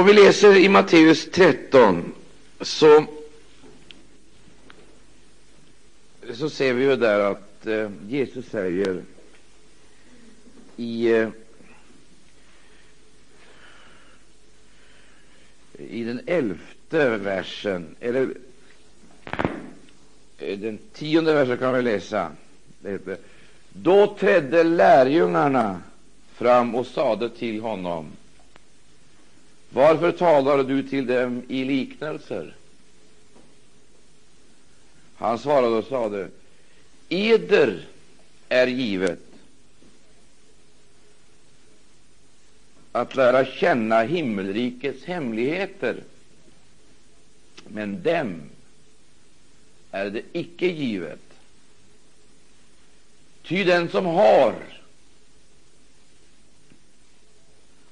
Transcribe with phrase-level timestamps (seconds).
[0.00, 2.12] Och vi läser i Matteus 13,
[2.60, 3.06] så,
[6.34, 9.02] så ser vi ju där att eh, Jesus säger
[10.76, 11.28] i, eh,
[15.78, 18.34] i den elfte versen, eller
[20.38, 22.32] eh, den tionde versen kan vi läsa.
[23.72, 25.82] Då trädde lärjungarna
[26.34, 28.12] fram och sade till honom
[29.70, 32.54] varför talar du till dem i liknelser?
[35.16, 36.28] Han svarade och sade,
[37.08, 37.86] eder
[38.48, 39.18] är givet
[42.92, 46.02] att lära känna himmelrikets hemligheter,
[47.68, 48.42] men dem
[49.90, 51.20] är det icke givet.
[53.42, 54.54] Ty den som har,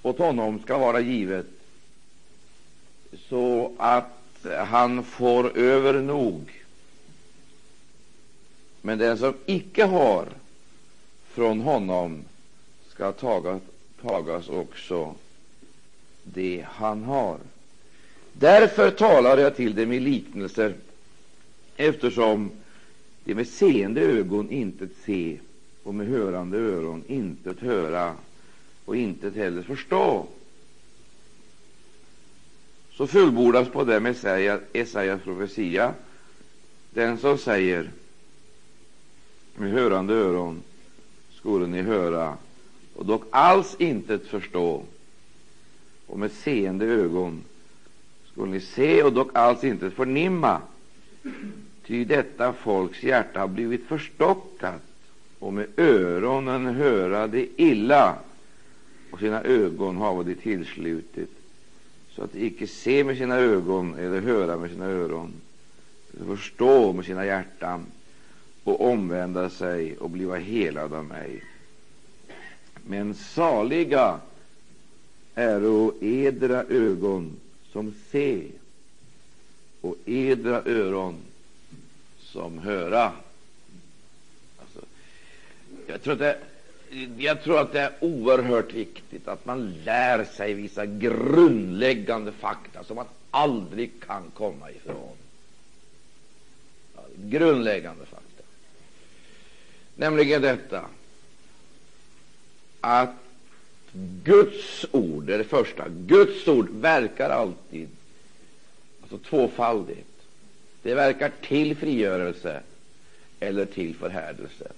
[0.02, 1.46] åt honom skall vara givet
[3.28, 6.64] så att han får över nog.
[8.82, 10.26] Men den som icke har,
[11.28, 12.24] från honom
[12.88, 13.62] skall tagas,
[14.02, 15.14] tagas också
[16.22, 17.38] det han har.
[18.32, 20.74] Därför talar jag till dem i liknelser,
[21.76, 22.50] eftersom
[23.24, 25.38] de med seende ögon intet se
[25.82, 28.14] och med hörande öron intet höra
[28.84, 30.26] och intet heller förstå
[32.98, 34.06] så fullbordas på dem
[34.72, 35.94] Esaias profetia,
[36.90, 37.90] den som säger
[39.56, 40.62] med hörande öron
[41.30, 42.36] skulle ni höra
[42.94, 44.82] och dock alls intet förstå,
[46.06, 47.44] och med seende ögon
[48.32, 50.60] skulle ni se och dock alls intet förnimma,
[51.86, 54.82] ty detta folks hjärta har blivit förstockat
[55.38, 58.14] och med öronen höra det illa
[59.10, 61.37] och sina ögon har de tillslutit
[62.18, 65.32] så att de icke se med sina ögon eller höra med sina öron,
[66.14, 67.86] eller förstå med sina hjärtan
[68.64, 71.44] och omvända sig och bliva helade av mig.
[72.86, 74.20] Men saliga
[75.34, 77.36] äro edra ögon
[77.72, 78.42] som se
[79.80, 81.14] och edra öron
[82.20, 83.12] som höra.
[84.58, 84.80] Alltså,
[85.86, 86.38] jag tror att det
[87.18, 92.96] jag tror att det är oerhört viktigt att man lär sig vissa grundläggande fakta som
[92.96, 95.16] man aldrig kan komma ifrån.
[97.16, 98.42] Grundläggande fakta.
[99.96, 100.84] Nämligen detta
[102.80, 103.14] att
[104.24, 107.88] Guds ord, det är det första, Guds ord verkar alltid
[109.02, 110.08] alltså tvåfaldigt.
[110.82, 112.60] Det verkar till frigörelse
[113.40, 114.72] eller till förhärdelse.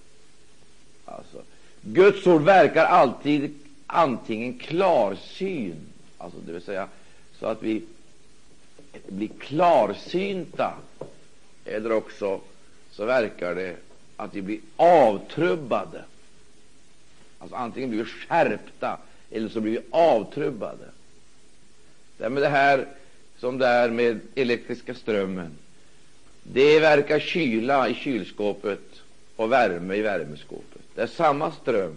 [1.05, 1.43] Alltså,
[1.83, 3.55] Guds ord verkar alltid
[3.87, 5.77] antingen klarsyn,
[6.19, 6.89] alltså det vill säga
[7.39, 7.83] så att vi
[9.09, 10.75] blir klarsynta,
[11.65, 12.41] eller också
[12.91, 13.77] så verkar det
[14.17, 16.05] att vi blir avtrubbade.
[17.39, 18.99] Alltså antingen blir vi skärpta
[19.31, 20.85] eller så blir vi avtrubbade.
[22.19, 22.87] Det med det här
[23.39, 25.51] som det är med elektriska strömmen.
[26.43, 29.03] Det verkar kyla i kylskåpet
[29.37, 30.80] och värme i värmeskåpet.
[30.95, 31.97] Det är samma ström,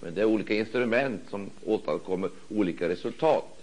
[0.00, 3.58] men det är olika instrument som åstadkommer olika resultat.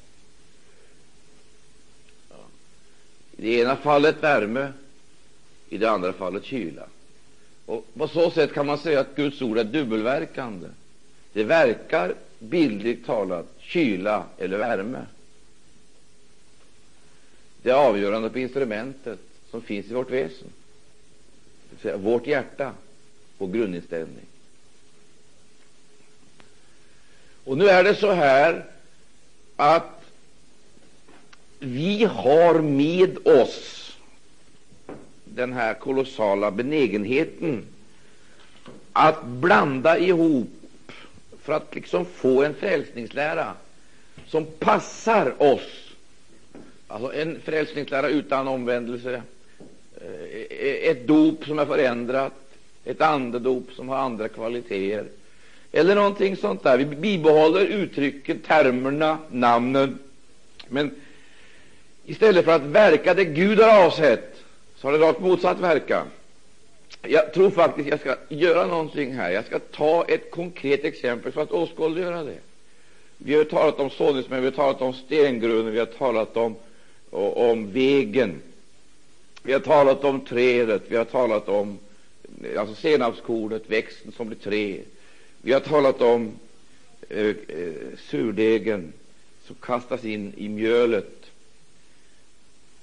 [3.38, 4.74] I det ena fallet värme,
[5.70, 6.88] i det andra fallet kyla.
[7.66, 10.68] Och på så sätt kan man säga att Guds ord är dubbelverkande.
[11.34, 15.06] Det verkar bildligt talat kyla eller värme.
[17.62, 19.20] Det är avgörande på instrumentet
[19.52, 20.48] som finns i vårt väsen,
[21.96, 22.74] vårt hjärta
[23.38, 24.26] och grundinställning.
[27.44, 28.66] Och nu är det så här
[29.56, 30.04] att
[31.60, 33.98] vi har med oss
[35.26, 37.66] den här kolossala benägenheten
[38.94, 40.50] att blanda ihop
[41.42, 43.54] för att liksom få en frälsningslära
[44.28, 45.96] som passar oss.
[46.88, 49.22] Alltså en frälsningslära utan omvändelse,
[50.02, 52.34] eh, ett dop som är förändrat,
[52.86, 55.06] ett andedop som har andra kvaliteter
[55.72, 56.78] eller någonting sånt där.
[56.78, 60.00] Vi bibehåller uttrycken, termerna, namnen.
[60.68, 60.92] Men
[62.06, 64.36] istället för att verka det Gud har avsett,
[64.76, 66.08] så har det rakt motsatt verkan.
[67.02, 69.32] Jag tror faktiskt jag ska göra någonting här.
[69.32, 72.38] Jag ska ta ett konkret exempel för att åskådliggöra det.
[73.18, 76.56] Vi har talat om såningsmän, vi har talat om stengrunden, vi har talat om,
[77.12, 78.42] om vägen.
[79.44, 81.80] Vi har talat om trädet, vi har talat om
[82.58, 84.84] alltså senapskornet, växten som blir träd.
[85.42, 86.32] Vi har talat om
[87.10, 88.94] eh, eh, surdegen
[89.46, 91.26] som kastas in i mjölet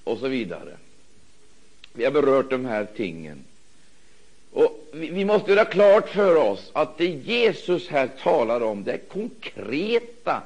[0.05, 0.77] och så vidare.
[1.93, 3.45] Vi har berört de här tingen.
[4.53, 8.93] Och vi, vi måste göra klart för oss att det Jesus här talar om, det
[8.93, 10.43] är konkreta,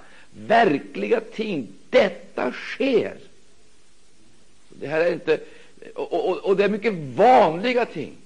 [0.47, 1.69] verkliga ting.
[1.91, 3.17] Detta sker.
[4.69, 5.41] Det här är inte,
[5.95, 8.17] och, och, och det är mycket vanliga ting.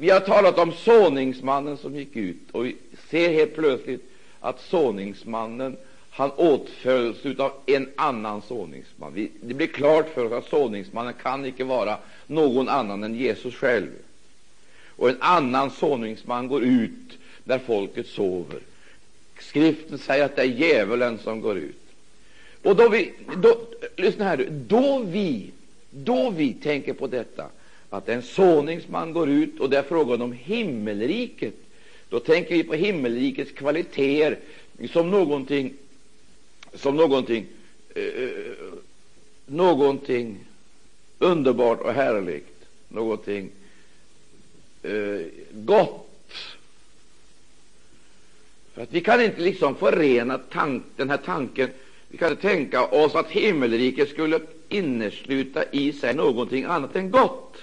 [0.00, 2.76] Vi har talat om såningsmannen som gick ut, och vi
[3.10, 4.02] ser helt plötsligt
[4.40, 5.76] att såningsmannen
[6.10, 9.14] han åtföljs av en annan såningsman.
[9.14, 13.54] Vi, det blir klart för oss att såningsmannen kan icke vara någon annan än Jesus
[13.54, 13.90] själv.
[14.96, 18.60] Och en annan såningsman går ut där folket sover.
[19.38, 21.82] Skriften säger att det är djävulen som går ut.
[22.62, 23.60] Och då vi, då,
[23.96, 25.50] lyssna här, då vi,
[25.90, 27.46] då vi tänker på detta,
[27.90, 31.54] att en såningsman går ut och det är frågan om himmelriket,
[32.08, 34.38] då tänker vi på himmelrikets kvaliteter
[34.92, 35.74] som någonting,
[36.74, 37.46] som någonting,
[37.94, 38.30] eh, eh,
[39.46, 40.38] någonting
[41.18, 43.50] underbart och härligt, någonting
[44.82, 45.20] eh,
[45.52, 46.04] gott.
[48.74, 51.70] För att vi kan inte liksom förena tank, den här tanken
[52.08, 57.56] vi kan inte tänka oss att himmelriket skulle innesluta i sig någonting annat än gott.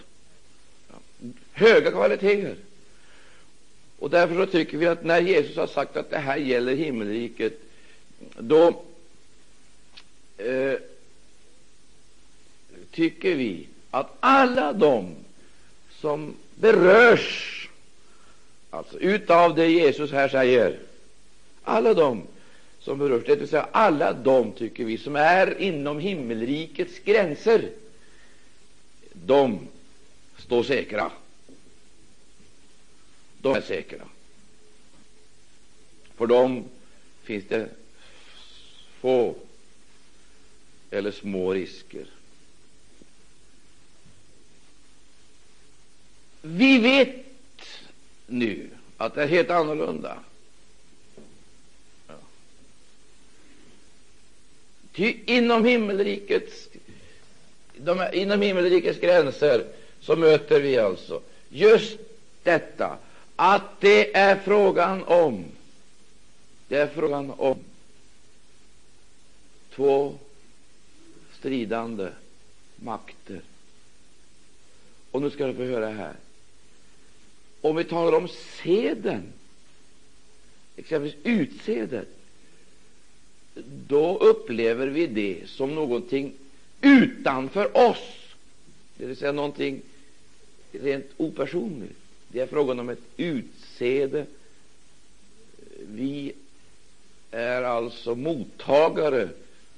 [1.58, 2.56] Höga kvaliteter.
[4.00, 7.54] Och därför så tycker vi att när Jesus har sagt att det här gäller himmelriket,
[8.38, 8.84] då
[10.38, 10.74] eh,
[12.92, 15.16] tycker vi att alla de
[15.90, 17.70] som berörs
[18.70, 20.80] alltså utav det Jesus här säger,
[21.64, 22.24] alla de
[22.80, 27.70] som berörs, det vill säga alla de, tycker vi, som är inom himmelrikets gränser,
[29.14, 29.60] de
[30.38, 31.12] står säkra.
[33.46, 34.08] De är säkra.
[36.18, 36.66] För dem
[37.24, 37.70] finns det
[39.00, 39.36] få
[40.92, 42.06] eller små risker.
[46.42, 47.16] Vi vet
[48.28, 50.20] nu att det är helt annorlunda.
[54.94, 56.68] Ty inom himmelrikets,
[57.78, 59.66] de, inom himmelrikets gränser
[60.02, 62.00] så möter vi alltså just
[62.44, 62.98] detta
[63.36, 65.46] att det är frågan om
[66.68, 67.60] det är frågan om
[69.76, 70.16] två
[71.40, 72.10] stridande
[72.76, 73.42] makter.
[75.12, 76.16] Och nu ska du få höra här.
[77.62, 78.28] Om vi talar om
[78.64, 79.24] seden,
[80.76, 82.08] exempelvis utsedet,
[83.88, 86.34] då upplever vi det som någonting
[86.82, 88.36] utanför oss,
[88.98, 89.82] det vill säga någonting
[90.72, 92.00] rent opersonligt.
[92.36, 94.26] Det är frågan om ett utsäde.
[95.88, 96.34] Vi
[97.32, 99.30] är alltså mottagare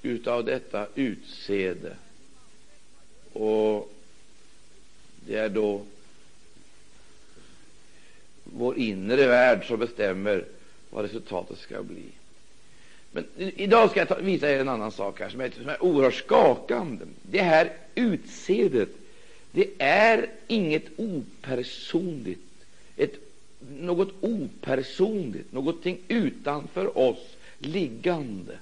[0.02, 1.96] utav detta utsäde.
[3.34, 3.94] Och
[5.26, 5.82] det är då
[8.44, 10.46] vår inre värld som bestämmer
[10.90, 12.06] vad resultatet ska bli.
[13.12, 15.84] Men idag ska jag ta, visa er en annan sak här som är, som är
[15.84, 17.06] oerhört skakande.
[17.22, 18.90] Det här utseendet,
[19.52, 22.42] det är inget opersonligt,
[22.98, 23.14] ett,
[23.80, 28.60] något opersonligt, någonting utanför oss liggande.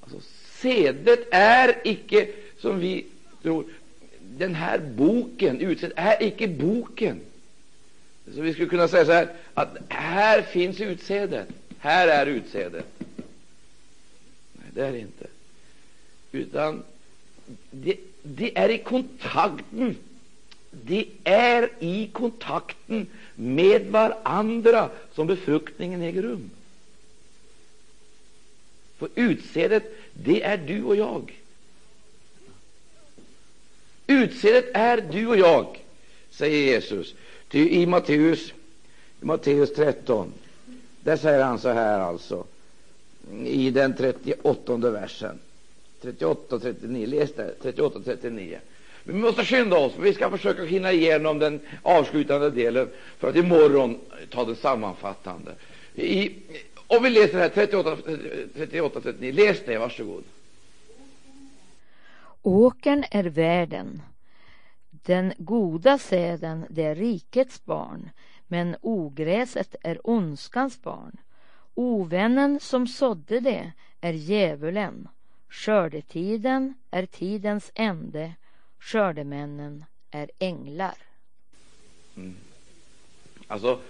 [0.00, 0.20] Alltså,
[0.60, 2.28] sedet är icke,
[2.58, 3.06] som vi
[3.42, 3.64] tror,
[4.20, 7.20] den här boken, utsedd, är icke boken.
[8.34, 11.48] Så vi skulle kunna säga så här, att här finns utsädet.
[11.78, 12.86] Här är utsädet.
[14.52, 15.26] Nej, det är det inte.
[16.32, 16.82] Utan
[17.70, 19.96] det, det är i kontakten
[20.84, 26.50] det är i kontakten med varandra som befruktningen äger rum.
[28.98, 31.40] För utsedet, det är du och jag.
[34.06, 35.84] Utsedet är du och jag,
[36.30, 37.14] säger Jesus.
[37.48, 38.52] Ty i Matteus,
[39.20, 40.32] Matteus 13,
[41.00, 42.44] där säger han så här alltså,
[43.44, 45.38] i den 38 versen.
[46.00, 47.54] 38 39, läs där.
[47.62, 48.60] 38 39.
[49.06, 54.00] Vi måste skynda oss, vi ska försöka hinna igenom den avslutande delen för att imorgon
[54.30, 55.54] ta den sammanfattande.
[55.94, 56.32] I,
[56.86, 57.96] om vi läser här 38,
[58.54, 60.24] 38 39, läs det, varsågod.
[62.42, 64.02] Åkern är världen,
[64.90, 68.10] den goda säden det är rikets barn,
[68.46, 71.16] men ogräset är ondskans barn.
[71.74, 75.08] Ovännen som sådde det är djävulen.
[75.48, 78.32] Skördetiden är tidens ände.
[78.86, 80.94] Skördemännen är änglar.
[82.16, 82.36] Mm.
[83.46, 83.80] Alltså,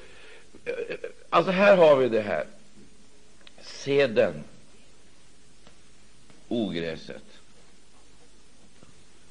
[1.31, 2.47] alltså, här har vi det här.
[3.63, 4.45] seden,
[6.49, 7.23] ogräset.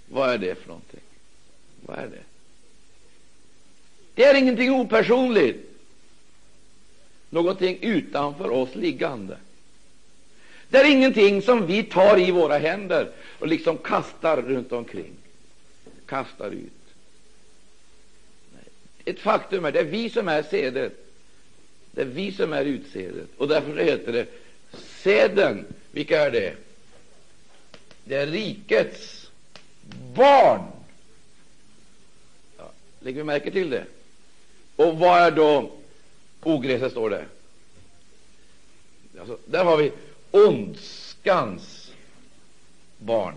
[0.10, 1.00] Vad är det för någonting?
[1.86, 2.24] Vad är det?
[4.16, 5.70] Det är ingenting opersonligt,
[7.30, 9.38] någonting utanför oss liggande.
[10.70, 15.14] Det är ingenting som vi tar i våra händer och liksom kastar runt omkring,
[16.08, 16.72] kastar ut.
[19.06, 20.94] Ett faktum är det är vi som är sedet.
[21.92, 23.28] Det är vi som är utsedet.
[23.38, 24.28] Och därför heter det
[24.78, 25.66] seden.
[25.92, 26.56] Vilka är det?
[28.04, 29.32] Det är rikets
[30.16, 30.62] barn.
[32.58, 33.86] Ja, lägger vi märke till det?
[34.76, 35.72] Och vad är då
[36.44, 37.26] ogräset, står det?
[39.20, 39.92] Alltså, där har vi
[40.32, 41.92] ondskans
[42.98, 43.36] barn.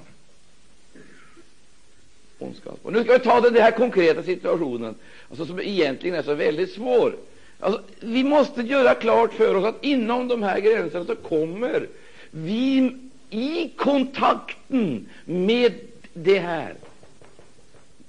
[2.38, 2.92] Ondskans barn.
[2.92, 4.94] Nu ska vi ta den här konkreta situationen
[5.28, 7.16] alltså, som egentligen är så väldigt svår.
[7.60, 11.88] Alltså, vi måste göra klart för oss att inom de här gränserna så kommer
[12.30, 12.96] vi
[13.30, 15.74] i kontakten med
[16.14, 16.74] det här,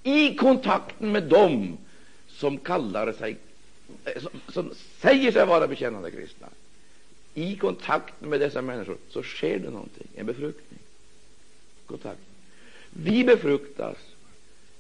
[0.04, 1.78] i kontakten med dem
[2.28, 3.38] som kallar sig,
[4.06, 4.72] eh, som, som
[5.02, 6.48] säger sig vara bekännande kristna,
[7.34, 10.80] i kontakten med dessa människor så sker det någonting, en befruktning.
[11.86, 12.20] Kontakt.
[12.90, 13.98] Vi befruktas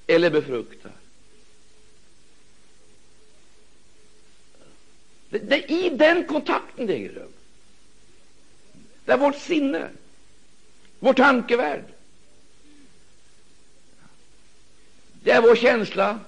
[0.09, 0.91] eller befruktar.
[5.29, 7.31] Det, det är i den kontakten det äger rum.
[9.05, 9.89] Det är vårt sinne,
[10.99, 11.83] vår tankevärld.
[15.23, 16.19] Det är vår känsla,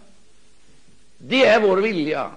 [1.18, 2.32] det är vår vilja,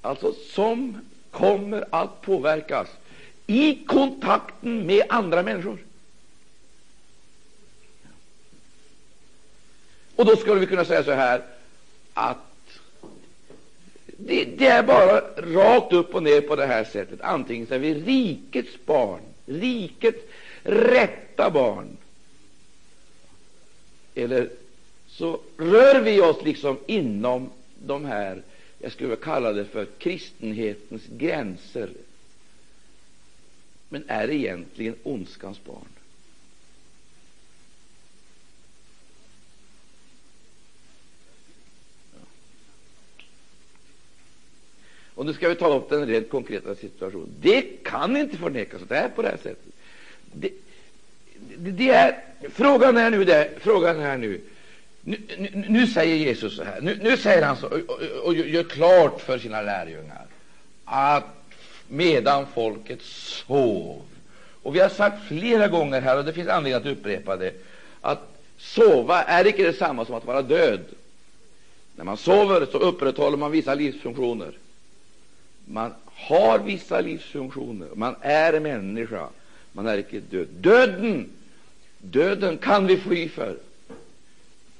[0.00, 2.88] alltså som kommer att påverkas
[3.46, 5.78] i kontakten med andra människor.
[10.18, 11.42] Och då skulle vi kunna säga så här
[12.14, 12.36] att
[14.06, 17.20] det, det, är bara rakt upp och ner på det här sättet.
[17.20, 20.18] Antingen så är vi rikets barn, rikets
[20.62, 21.96] rätta barn,
[24.14, 24.50] eller
[25.08, 27.50] så rör vi oss liksom inom
[27.86, 28.42] de här,
[28.78, 31.90] jag skulle kalla det för kristenhetens gränser,
[33.88, 35.97] men är egentligen ondskans barn.
[45.28, 47.28] Nu ska vi ta upp den rent konkreta situationen.
[47.40, 49.72] Det kan inte förnekas att det är på det här sättet.
[50.32, 50.50] Det,
[51.56, 52.18] det, det är,
[52.52, 54.40] frågan är nu, det, frågan är nu,
[55.02, 58.34] nu, nu, nu säger Jesus så här, nu, nu säger han så, och, och, och,
[58.34, 60.26] gör klart för sina lärjungar
[60.84, 61.24] att
[61.88, 64.02] medan folket sov,
[64.62, 67.52] och vi har sagt flera gånger här, och det finns anledning att upprepa det,
[68.00, 68.18] att
[68.58, 70.80] sova är icke detsamma som att vara död.
[71.96, 74.52] När man sover så upprätthåller man vissa livsfunktioner.
[75.70, 77.88] Man har vissa livsfunktioner.
[77.94, 79.28] Man är människa.
[79.72, 80.48] Man är icke död.
[80.48, 81.30] Döden,
[81.98, 83.56] döden kan vi fly för.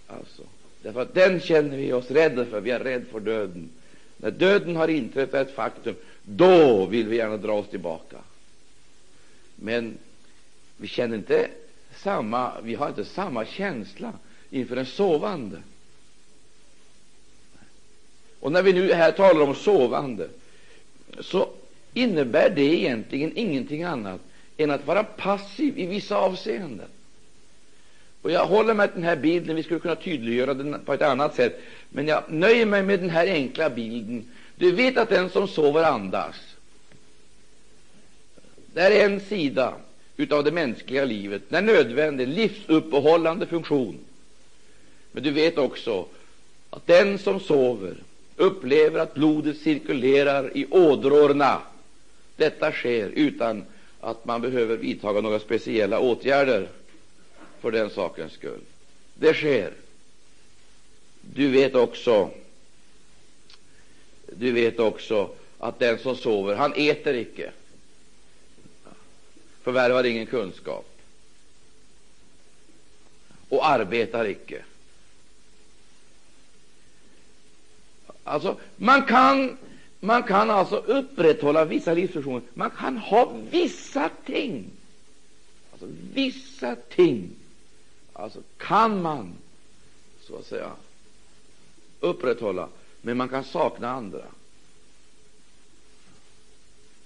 [0.07, 0.43] Alltså,
[0.83, 2.61] därför att den känner vi oss rädda för.
[2.61, 3.69] Vi är rädda för döden.
[4.17, 8.17] När döden har inträffat ett faktum, då vill vi gärna dra oss tillbaka.
[9.57, 9.99] Men
[10.77, 11.49] vi känner inte
[11.97, 14.13] samma, vi har inte samma känsla
[14.51, 15.63] inför en sovande.
[18.41, 20.29] Och när vi nu här talar om sovande,
[21.21, 21.49] så
[21.95, 24.21] innebär det egentligen ingenting annat
[24.57, 26.89] än att vara passiv i vissa avseenden.
[28.23, 29.57] Och Jag håller mig till den här bilden.
[29.57, 33.11] Vi skulle kunna tydliggöra den på ett annat sätt, men jag nöjer mig med den
[33.11, 34.25] här enkla bilden.
[34.57, 36.37] Du vet att den som sover andas.
[38.75, 39.75] Det är en sida
[40.31, 43.99] av det mänskliga livet, den nödvändig, livsuppehållande funktion.
[45.13, 46.07] Men du vet också
[46.71, 47.95] att den som sover
[48.39, 51.63] upplever att blodet cirkulerar i ådrorna.
[52.37, 53.65] Detta sker utan
[54.01, 56.69] att man behöver vidta några speciella åtgärder
[57.61, 58.61] för den sakens skull.
[59.15, 59.73] Det sker.
[61.21, 62.31] Du vet också
[64.33, 67.53] du vet också att den som sover, han äter icke,
[69.63, 70.87] förvärvar ingen kunskap
[73.49, 74.65] och arbetar icke.
[78.29, 79.57] Alltså, man kan,
[80.01, 82.43] man kan alltså upprätthålla vissa livsfunktioner.
[82.55, 84.71] Man kan ha vissa ting.
[85.73, 87.31] Alltså, vissa ting
[88.13, 89.33] alltså, kan man
[90.21, 90.71] så att säga
[92.01, 92.69] upprätthålla,
[93.03, 94.25] men man kan sakna andra.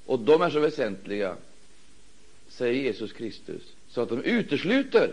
[0.06, 1.36] Och de är så väsentliga,
[2.48, 5.12] säger Jesus Kristus, så att de utesluter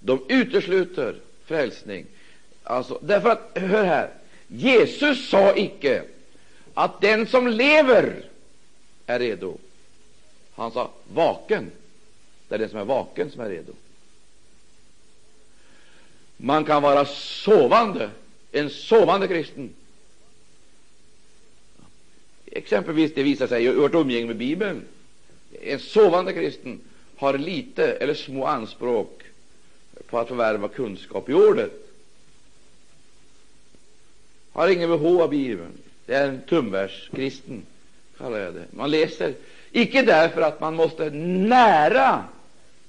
[0.00, 2.06] de utesluter frälsning.
[2.62, 4.10] Alltså, därför att, hör här,
[4.52, 6.02] Jesus sa icke
[6.74, 8.24] att den som lever
[9.06, 9.58] är redo.
[10.54, 11.70] Han sa vaken.
[12.48, 13.72] Det är den som är vaken som är redo.
[16.36, 18.10] Man kan vara sovande,
[18.52, 19.70] en sovande kristen.
[22.46, 24.82] Exempelvis, det visar sig i vårt umgänge med Bibeln.
[25.62, 26.80] En sovande kristen
[27.16, 29.22] har lite eller små anspråk
[30.06, 31.89] på att förvärva kunskap i ordet.
[34.52, 35.72] Har ingen behov av Bibeln.
[36.06, 37.62] Det är en tumverskristen,
[38.18, 38.64] kallar jag det.
[38.70, 39.34] Man läser
[39.72, 42.24] icke därför att man måste nära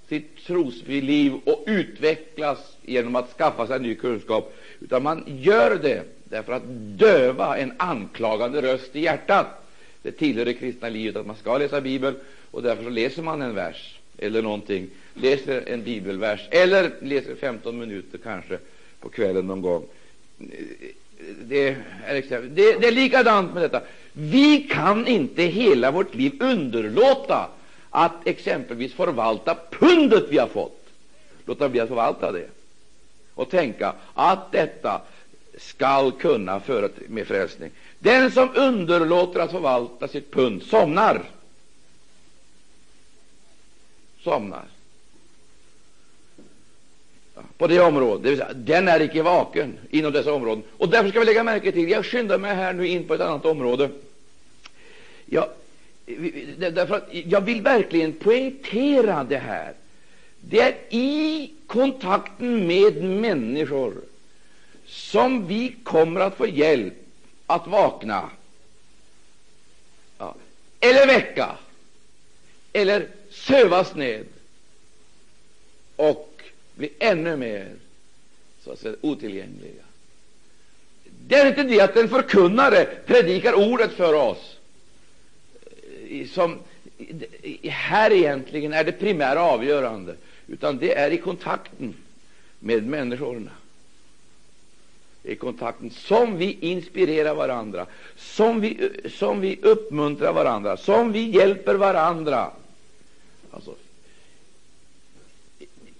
[0.09, 6.53] sitt trosliv och utvecklas genom att skaffa sig ny kunskap, utan man gör det därför
[6.53, 6.63] att
[6.97, 9.47] döva en anklagande röst i hjärtat.
[10.01, 12.15] Det tillhör det kristna livet att man ska läsa Bibeln,
[12.51, 17.79] och därför så läser man en vers eller någonting, läser en bibelvers eller läser 15
[17.79, 18.57] minuter kanske
[18.99, 19.85] på kvällen någon gång.
[21.41, 21.67] Det
[22.05, 23.81] är, det, det är likadant med detta.
[24.13, 27.49] Vi kan inte hela vårt liv underlåta
[27.89, 30.85] att exempelvis förvalta pundet vi har fått.
[31.45, 32.47] Låta bli att förvalta det
[33.33, 35.01] och tänka att detta
[35.57, 37.71] skall kunna föra med frälsning.
[37.99, 41.23] Den som underlåter att förvalta sitt pund somnar.
[44.23, 44.63] Somnar.
[47.57, 50.63] På det området, det vill säga, den är icke vaken inom dessa områden.
[50.77, 53.21] Och därför ska vi lägga märke till, jag skyndar mig här nu in på ett
[53.21, 53.89] annat område.
[55.25, 55.49] Jag,
[56.57, 59.73] därför att jag vill verkligen poängtera det här.
[60.39, 63.93] Det är i kontakten med människor
[64.85, 66.93] som vi kommer att få hjälp
[67.45, 68.29] att vakna,
[70.17, 70.35] ja,
[70.79, 71.55] eller väcka,
[72.73, 74.25] eller sövas ned
[75.95, 76.30] och
[76.81, 77.67] bli ännu mer
[78.63, 79.83] så att säga, otillgängliga.
[81.27, 84.57] Det är inte det att en förkunnare predikar ordet för oss
[86.09, 86.59] eh, som
[87.63, 90.15] här egentligen är det primära avgörande,
[90.47, 91.93] utan det är i kontakten
[92.59, 93.51] med människorna
[95.23, 101.29] i kontakten, som vi inspirerar varandra, som vi, eh, som vi uppmuntrar varandra, som vi
[101.29, 102.51] hjälper varandra
[103.51, 103.75] alltså,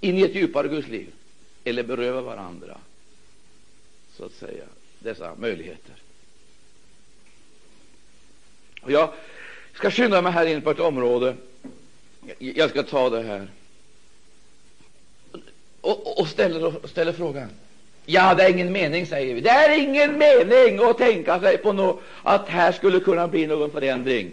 [0.01, 1.07] in i ett djupare Guds liv,
[1.63, 2.77] eller beröva varandra
[4.17, 4.63] så att säga
[4.99, 5.95] dessa möjligheter.
[8.81, 9.13] Och jag
[9.73, 11.35] ska skynda mig här in på ett område.
[12.37, 13.47] Jag ska ta det här
[15.81, 17.49] och, och ställer, ställer frågan
[18.05, 19.41] Ja, det är ingen mening, säger vi.
[19.41, 23.71] Det är ingen mening att tänka sig på no att här skulle kunna bli någon
[23.71, 24.31] förändring.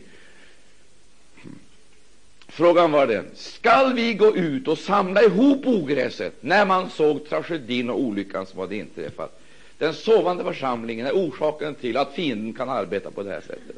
[2.58, 7.90] Frågan var den, skall vi gå ut och samla ihop ogräset när man såg tragedin
[7.90, 9.40] och olyckan som hade inträffat?
[9.78, 13.76] Den sovande församlingen är orsaken till att fienden kan arbeta på det här sättet.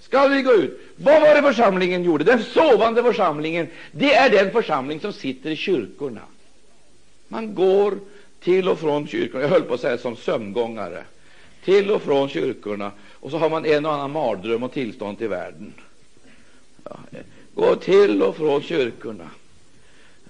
[0.00, 0.80] Skall vi gå ut?
[0.96, 2.24] Vad var det församlingen gjorde?
[2.24, 6.22] Den sovande församlingen, det är den församling som sitter i kyrkorna.
[7.28, 7.98] Man går
[8.40, 11.04] till och från kyrkorna, jag höll på att säga som sömngångare,
[11.64, 15.28] till och från kyrkorna, och så har man en och annan mardröm och tillstånd till
[15.28, 15.72] världen.
[17.54, 19.30] Gå går till och från kyrkorna,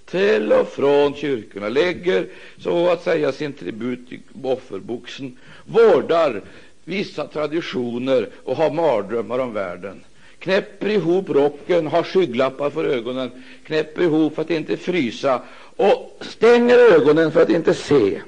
[0.04, 2.26] till och från kyrkorna, lägger
[2.58, 6.42] så att säga sin tribut i offerboxen, vårdar
[6.84, 10.04] vissa traditioner och har mardrömmar om världen.
[10.38, 13.30] Knäpper ihop rocken, har skygglappar för ögonen,
[13.66, 15.42] knäpper ihop för att inte frysa.
[15.76, 18.20] Och stänger ögonen för att inte se.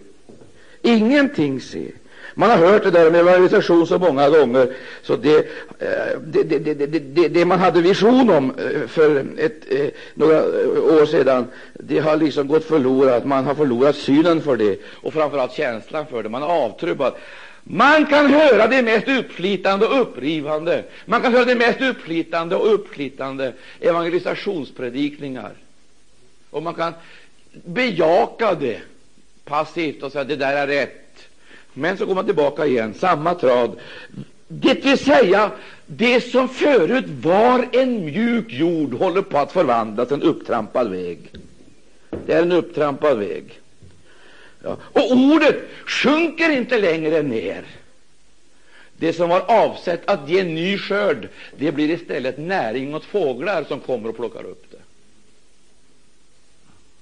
[0.82, 1.90] Ingenting se.
[2.38, 4.68] Man har hört det där med evangelisation så många gånger,
[5.02, 5.36] så det,
[5.78, 10.44] eh, det, det, det man hade vision om eh, för ett, eh, några
[11.00, 13.24] år sedan, det har liksom gått förlorat.
[13.24, 16.28] Man har förlorat synen för det och framförallt känslan för det.
[16.28, 17.18] Man har avtrubbat.
[17.62, 22.74] Man kan höra det mest uppslitande och upprivande, man kan höra det mest uppslitande och
[22.74, 25.52] uppslitande evangelisationspredikningar.
[26.50, 26.92] Och man kan
[27.64, 28.80] bejaka det
[29.44, 31.05] passivt och säga det där är rätt.
[31.78, 33.76] Men så går man tillbaka igen, samma trad.
[34.48, 35.50] Det vill säga,
[35.86, 41.18] det som förut var en mjuk jord håller på att förvandlas till en upptrampad väg.
[42.26, 43.60] Det är en upptrampad väg.
[44.62, 44.76] Ja.
[44.82, 47.64] Och ordet sjunker inte längre ner.
[48.96, 53.80] Det som var avsett att ge ny skörd, det blir istället näring åt fåglar som
[53.80, 54.80] kommer och plockar upp det.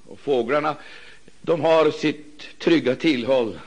[0.06, 0.76] Och fåglarna
[1.42, 3.58] de har sitt trygga tillhåll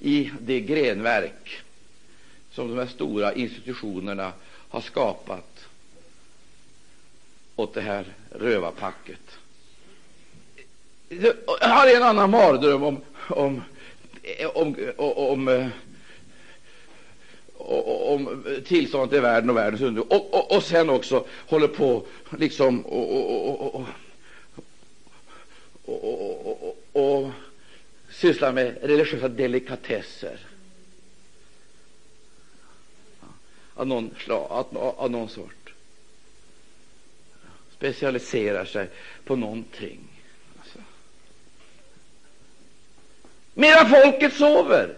[0.00, 1.62] i det grenverk
[2.50, 4.32] som de här stora institutionerna
[4.68, 5.68] har skapat
[7.56, 9.20] åt det här rövarpacket.
[11.08, 13.62] Jag har en annan mardröm om, om,
[14.54, 15.72] om, om,
[17.58, 22.06] om tillståndet i världen och världens under och, och, och sen också håller på
[22.38, 23.84] liksom och, och, och, och,
[25.84, 27.30] och, och, och
[28.18, 30.38] sysslar med religiösa delikatesser
[33.74, 35.72] av någon, slag, av någon sort.
[37.70, 38.88] Specialiserar sig
[39.24, 40.00] på någonting.
[40.58, 40.78] Alltså.
[43.54, 44.94] Medan folket sover.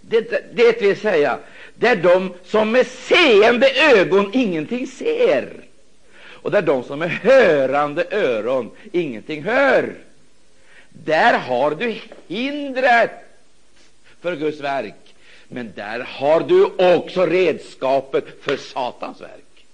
[0.00, 1.38] Det, det vill säga,
[1.74, 5.66] det är de som med seende ögon ingenting ser
[6.18, 10.05] och det är de som med hörande öron ingenting hör.
[11.04, 13.10] Där har du hindret
[14.20, 15.14] för Guds verk,
[15.48, 16.64] men där har du
[16.96, 19.66] också redskapet för Satans verk.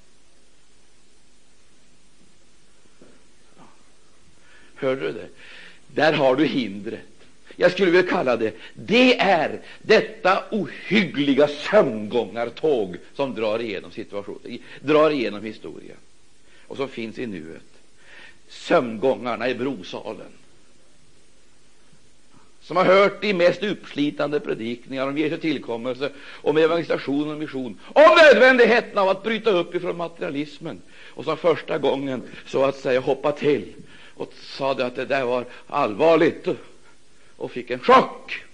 [4.75, 5.29] Hör du det?
[5.87, 7.01] Där har du hindret.
[7.57, 15.11] Jag skulle vilja kalla det det är detta ohyggliga sömngångartåg som drar igenom, situationen, drar
[15.11, 15.97] igenom historien
[16.67, 17.63] och som finns i nuet.
[18.49, 20.33] Sömngångarna i brosalen
[22.62, 26.11] som har hört de mest uppslitande predikningar om Jesu tillkommelse,
[26.42, 30.83] om evangelisation och mission, om nödvändigheten av att bryta upp ifrån materialismen,
[31.14, 33.75] och som första gången så att säga hoppade till
[34.14, 36.48] och sade att det där var allvarligt
[37.37, 38.44] och fick en chock,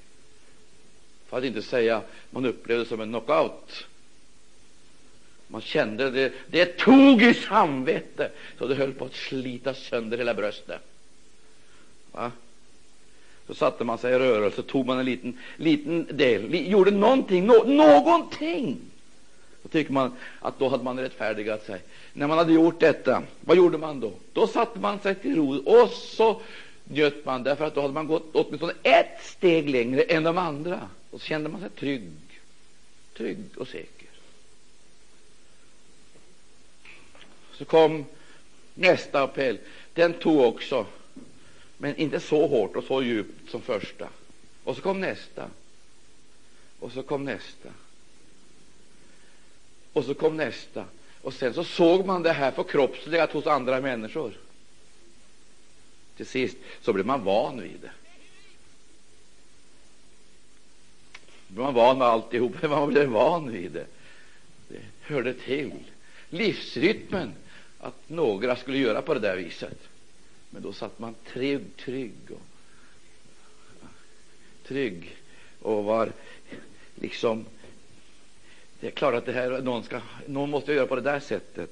[1.28, 3.86] för att inte säga man upplevde det som en knockout.
[5.46, 10.34] Man kände det, det tog i samvete så det höll på att slita sönder hela
[10.34, 10.80] bröstet.
[12.12, 12.32] Va?
[13.48, 17.64] Så satte man sig i rörelse, tog man en liten, liten del, gjorde någonting, no,
[17.64, 18.80] någonting.
[19.62, 21.80] Då tycker man att då hade man rättfärdigat sig.
[22.12, 24.12] När man hade gjort detta, vad gjorde man då?
[24.32, 26.40] Då satte man sig till ro och så
[26.84, 30.88] njöt man, därför att då hade man gått åtminstone ett steg längre än de andra.
[31.10, 32.12] Och så kände man sig trygg,
[33.16, 34.08] trygg och säker.
[37.52, 38.04] Så kom
[38.74, 39.58] nästa appell.
[39.94, 40.86] Den tog också
[41.78, 44.08] men inte så hårt och så djupt som första.
[44.64, 45.50] Och så kom nästa.
[46.78, 47.68] Och så kom nästa.
[49.92, 50.84] Och så kom nästa.
[51.22, 54.32] Och sen så såg man det här förkroppsligat hos andra människor.
[56.16, 57.90] Till sist så blev man van vid det.
[61.48, 63.86] Blev man van med alltihop, man blev van vid det.
[64.68, 65.72] Det hörde till
[66.30, 67.32] livsrytmen
[67.78, 69.87] att några skulle göra på det där viset.
[70.50, 72.42] Men då satt man trygg, trygg och
[74.68, 75.16] trygg
[75.62, 76.12] och var
[76.94, 77.46] liksom
[78.80, 81.70] Det är klart att det här, någon, ska, någon måste göra på det där sättet.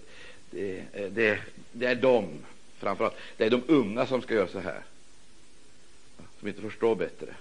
[0.50, 0.84] Det,
[1.14, 1.40] det,
[1.72, 2.28] det är de,
[2.78, 4.82] framförallt, det är de unga som ska göra så här,
[6.38, 7.34] som inte förstår bättre.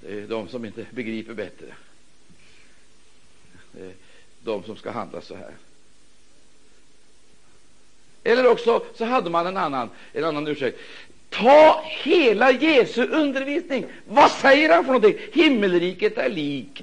[0.00, 1.74] Det är de som inte begriper bättre.
[3.72, 3.94] Det är
[4.44, 5.54] de som ska handla så här.
[8.26, 10.78] Eller också så hade man en annan, en annan ursäkt.
[11.30, 13.86] Ta hela Jesu undervisning.
[14.08, 15.18] Vad säger han för någonting?
[15.32, 16.82] Himmelriket är likt.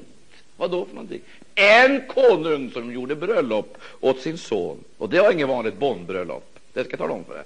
[0.58, 1.22] Vad då för någonting?
[1.56, 4.84] En konung som gjorde bröllop åt sin son.
[4.98, 6.60] Och det var inget vanligt bondbröllop.
[6.74, 7.44] Det ska jag tala om för er.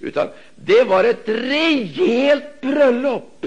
[0.00, 3.46] Utan det var ett rejält bröllop.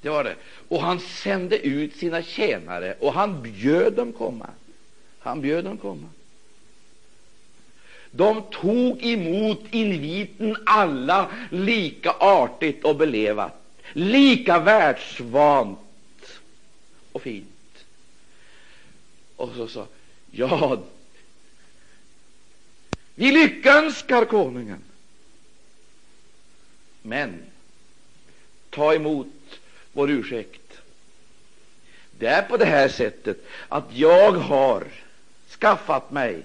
[0.00, 0.34] Det var det.
[0.68, 4.50] Och han sände ut sina tjänare och han bjöd dem komma.
[5.24, 6.08] Han bjöd dem komma.
[8.10, 13.52] De tog emot inviten alla lika artigt och belevat,
[13.92, 15.78] lika världsvant
[17.12, 17.84] och fint.
[19.36, 19.86] Och så sa
[20.30, 20.82] ja,
[23.14, 24.82] vi lyckönskar konungen,
[27.02, 27.42] men
[28.70, 29.60] ta emot
[29.92, 30.80] vår ursäkt.
[32.18, 35.03] Det är på det här sättet att jag har
[35.60, 36.42] skaffat mig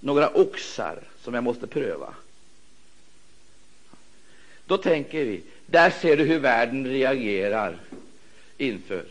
[0.00, 2.14] några oxar som jag måste pröva.
[4.66, 7.78] Då tänker vi, där ser du hur världen reagerar
[8.58, 9.04] inför,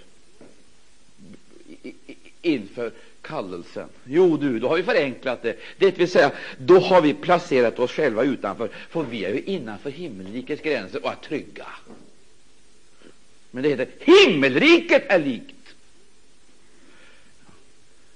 [2.41, 3.89] inför kallelsen.
[4.03, 5.57] Jo, du, då har vi förenklat det.
[5.77, 9.89] Det vill säga, då har vi placerat oss själva utanför, för vi är ju innanför
[9.89, 11.67] himmelrikets gränser och är trygga.
[13.51, 15.64] Men det heter himmelriket är likt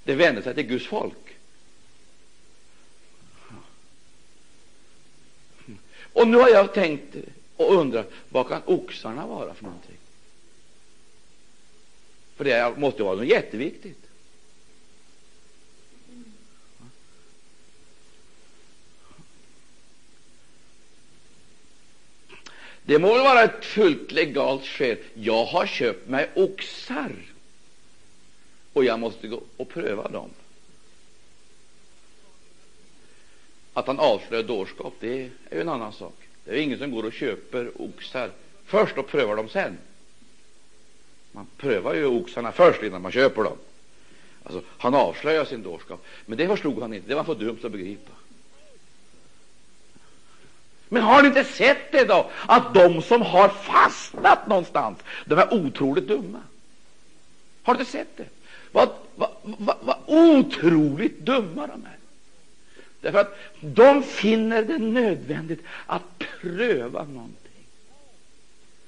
[0.04, 1.16] det vänder sig till Guds folk.
[6.14, 7.16] Och nu har jag tänkt
[7.56, 9.98] och undrat vad kan oxarna vara för någonting?
[12.36, 14.10] För det måste vara något jätteviktigt.
[22.84, 24.98] Det må väl vara ett fullt legalt skäl.
[25.14, 27.16] Jag har köpt mig oxar
[28.80, 30.30] och jag måste gå och pröva dem.
[33.74, 35.14] Att han avslöjar dårskap, det
[35.50, 36.16] är ju en annan sak.
[36.44, 38.32] Det är ingen som går och köper oxar
[38.66, 39.78] först och prövar dem sen.
[41.32, 43.58] Man prövar ju oxarna först innan man köper dem.
[44.44, 47.08] Alltså, han avslöjar sin dårskap, men det förstod han inte.
[47.08, 48.12] Det var för dumt att begripa.
[50.90, 55.54] Men har ni inte sett det då, att de som har fastnat någonstans, de är
[55.54, 56.42] otroligt dumma?
[57.64, 58.39] Har du inte sett det?
[58.72, 61.98] Vad, vad, vad, vad otroligt dumma de är.
[63.02, 67.66] Därför att de finner det nödvändigt att pröva någonting,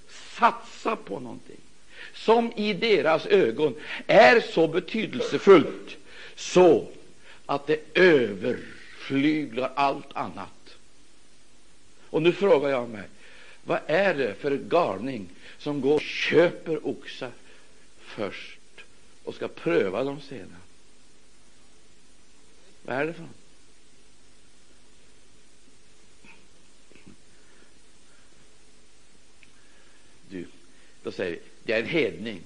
[0.10, 1.58] satsa på någonting
[2.14, 3.76] som i deras ögon
[4.08, 5.98] är så betydelsefullt
[6.36, 6.88] så
[7.46, 10.76] att det överflyglar allt annat.
[12.10, 13.04] Och nu frågar jag mig,
[13.64, 17.32] vad är det för galning som går och köper oxar
[18.00, 18.61] först
[19.24, 20.56] och ska pröva dem sedan?
[22.84, 23.32] Vad är det för något?
[30.30, 30.48] Du,
[31.04, 32.42] då säger vi, det är en hedning.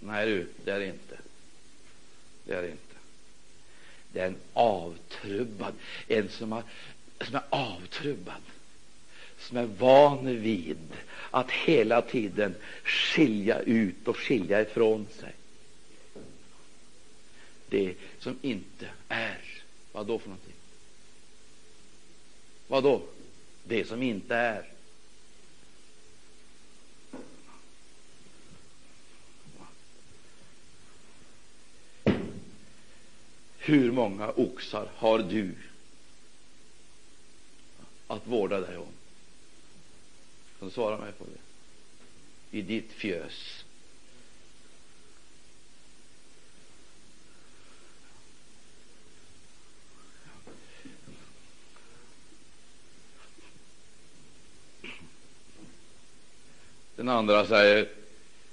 [0.00, 1.18] Nej, du, det är det inte.
[2.44, 2.94] Det är det inte.
[4.12, 5.74] Det är en avtrubbad,
[6.06, 6.62] en som, har,
[7.20, 8.42] som är avtrubbad,
[9.38, 10.92] som är van vid
[11.30, 15.32] att hela tiden skilja ut och skilja ifrån sig
[17.68, 19.40] det som inte är.
[19.92, 20.54] Vad då för någonting?
[22.66, 23.02] Vad då?
[23.64, 24.72] Det som inte är.
[33.58, 35.54] Hur många oxar har du
[38.06, 38.97] att vårda dig om?
[40.58, 42.58] Kan svarar mig på det?
[42.58, 43.64] I ditt fjös.
[56.96, 57.88] Den andra säger,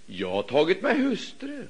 [0.06, 1.68] jag har tagit mig hustru.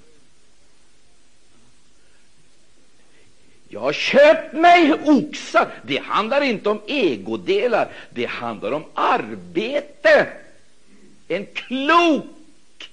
[3.67, 5.67] Jag har köpt mig oxar.
[5.84, 10.28] Det handlar inte om egodelar, det handlar om arbete.
[11.28, 12.89] En klok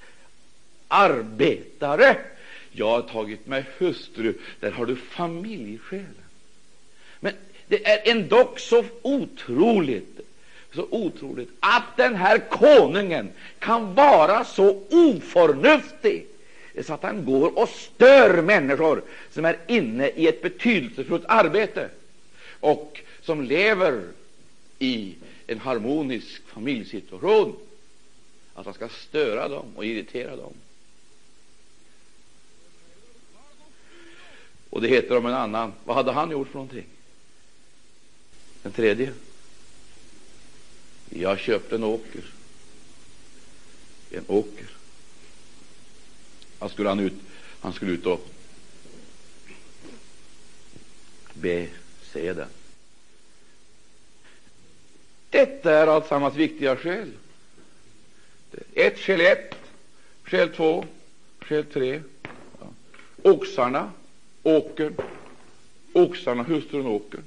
[0.89, 2.17] arbetare.
[2.73, 4.35] Jag har tagit mig hustru.
[4.61, 6.15] Där har du familjesjälen.
[7.21, 7.33] Men
[7.69, 10.21] det är ändå så otroligt
[10.75, 16.27] så otroligt att den här konungen kan vara så oförnuftig
[16.81, 21.91] så att han går och stör människor som är inne i ett betydelsefullt arbete
[22.61, 24.03] och som lever
[24.79, 25.15] i
[25.47, 27.57] en harmonisk familjesituation.
[28.55, 30.53] Att han ska störa dem och irritera dem.
[34.71, 35.73] Och det heter om en annan.
[35.85, 36.87] Vad hade han gjort för någonting?
[38.63, 39.13] Den tredje.
[41.11, 42.25] Jag köpte en åker.
[44.11, 44.72] En åker.
[46.63, 47.13] Han skulle, han ut,
[47.61, 48.29] han skulle ut och
[51.35, 51.69] be
[52.03, 52.49] se den.
[55.31, 57.11] Detta är alltsammans viktiga skäl.
[58.75, 59.55] Ett skäl ett,
[60.25, 60.85] skäl två,
[61.41, 62.03] skäl tre.
[62.61, 62.67] Ja.
[63.23, 63.93] Oxarna,
[64.43, 64.95] åkern,
[65.93, 67.25] oxarna, hustrun, åkern.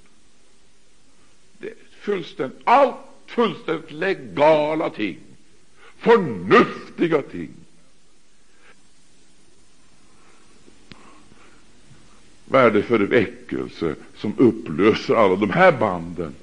[1.57, 2.95] Det är fullständigt, allt
[3.25, 5.19] fullständigt legala ting,
[5.97, 7.64] förnuftiga ting.
[12.45, 16.35] Vad är det för väckelse som upplöser alla de här banden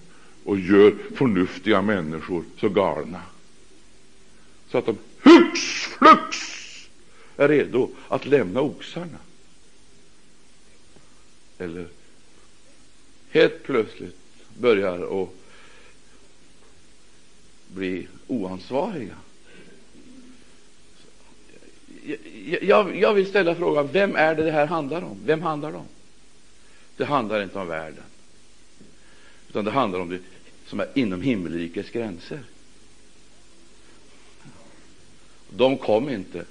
[0.44, 3.22] och gör förnuftiga människor så galna
[4.70, 6.36] så att de hux flux
[7.36, 9.18] är redo att lämna oxarna?
[11.58, 11.86] Eller
[13.30, 14.16] helt plötsligt
[14.58, 15.28] börjar att
[17.68, 19.16] bli oansvariga.
[22.60, 25.18] Jag, jag, vill ställa frågan, vem är det det här handlar om?
[25.24, 25.86] Vem handlar det om?
[26.96, 28.04] Det handlar inte om världen,
[29.48, 30.18] utan det handlar om det
[30.66, 32.40] som är inom himmelrikets gränser.
[35.50, 36.44] De kom inte,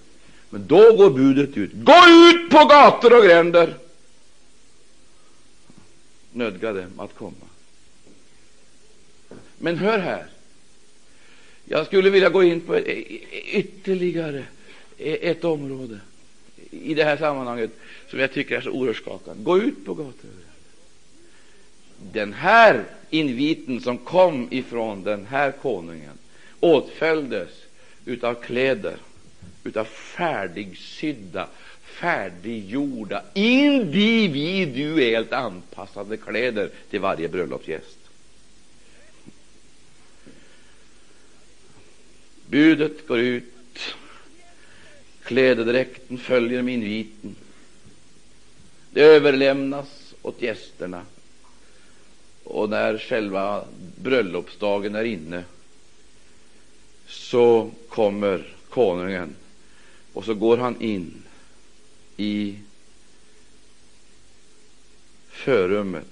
[0.49, 1.71] men då går budet ut.
[1.73, 3.77] Gå ut på gator och gränder!
[6.31, 7.47] Nödga dem att komma.
[9.57, 10.27] Men hör här.
[11.65, 14.45] Jag skulle vilja gå in på e, e, ytterligare
[14.97, 15.99] e, ett område
[16.69, 17.71] i det här sammanhanget
[18.09, 19.43] som jag tycker är så oerhört skakande.
[19.43, 20.29] Gå ut på gator
[22.01, 26.17] den här inviten som kom ifrån den här konungen
[26.59, 27.49] åtföljdes
[28.05, 28.97] utav kläder,
[29.63, 31.47] utav färdigsydda,
[31.83, 37.97] färdiggjorda, individuellt anpassade kläder till varje bröllopsgäst.
[42.47, 43.53] Budet går ut,
[45.31, 47.35] klädedräkten följer med inviten.
[48.91, 51.05] Det överlämnas åt gästerna.
[52.43, 53.65] Och när själva
[53.95, 55.43] bröllopsdagen är inne
[57.07, 59.35] så kommer konungen
[60.13, 61.23] och så går han in
[62.17, 62.55] i
[65.29, 66.07] förrummet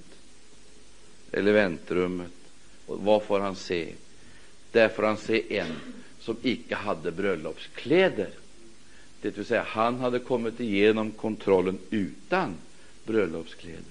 [1.32, 2.32] eller väntrummet.
[2.86, 3.94] Och vad får han se?
[4.72, 5.76] Där får han se en
[6.20, 8.30] som icke hade bröllopskläder.
[9.22, 12.56] Det vill säga, han hade kommit igenom kontrollen utan
[13.06, 13.84] bröllopskläder.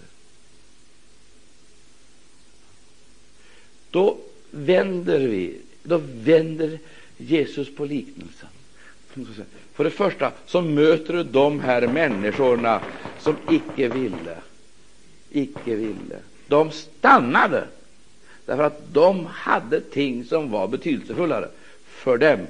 [3.91, 4.19] Då
[4.51, 6.79] vänder vi, då vänder
[7.17, 8.49] Jesus på liknelsen.
[9.75, 12.81] För det första så möter du de här människorna
[13.19, 14.37] som icke ville.
[15.31, 16.19] Icke ville.
[16.47, 17.69] De stannade
[18.47, 21.49] därför att de hade ting som var betydelsefullare
[21.85, 22.47] för dem.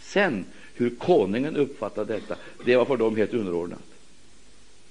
[0.00, 3.82] Sen hur konungen uppfattade detta, det var för dem helt underordnat.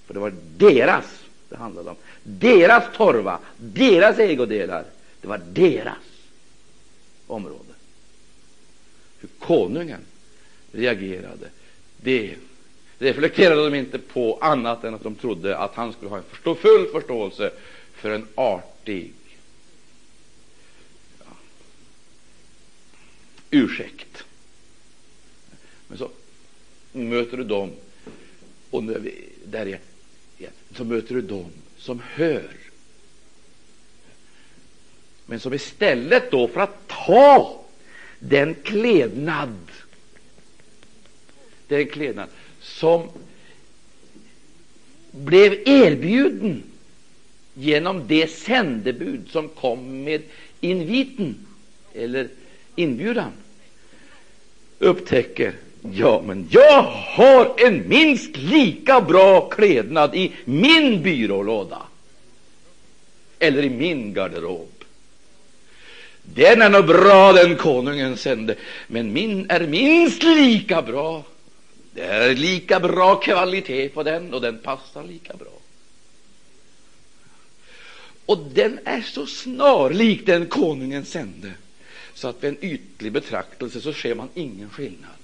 [0.05, 1.95] För det var deras det handlade om.
[2.23, 4.85] Deras torva, deras ägodelar.
[5.21, 5.97] Det var deras
[7.27, 7.73] område.
[9.19, 10.01] Hur konungen
[10.71, 11.49] reagerade,
[11.97, 12.35] det
[12.99, 16.55] reflekterade de inte på annat än att de trodde att han skulle ha en förstå,
[16.55, 17.51] full förståelse
[17.93, 19.13] för en artig
[21.19, 21.25] ja,
[23.49, 24.23] ursäkt.
[25.91, 26.09] Men så
[26.91, 27.71] möter du dem,
[28.69, 28.83] och
[29.45, 32.49] där igen, så möter du dem som hör.
[35.25, 37.63] Men som istället då för att ta
[38.19, 39.57] den klädnad
[41.67, 42.29] den klädnad
[42.61, 43.09] som
[45.11, 46.63] blev erbjuden
[47.53, 50.21] genom det sändebud som kom med
[50.59, 51.47] inviten
[51.93, 52.29] eller
[52.75, 53.31] inbjudan
[54.79, 61.81] upptäcker ja, men jag har en minst lika bra klädnad i min byrålåda
[63.39, 64.71] eller i min garderob.
[66.23, 68.55] Den är nog bra, den konungen sände,
[68.87, 71.23] men min är minst lika bra.
[71.93, 75.59] Det är lika bra kvalitet på den, och den passar lika bra.
[78.25, 81.51] Och den är så snarlik den konungen sände,
[82.13, 85.20] så att vid en ytlig betraktelse så ser man ingen skillnad.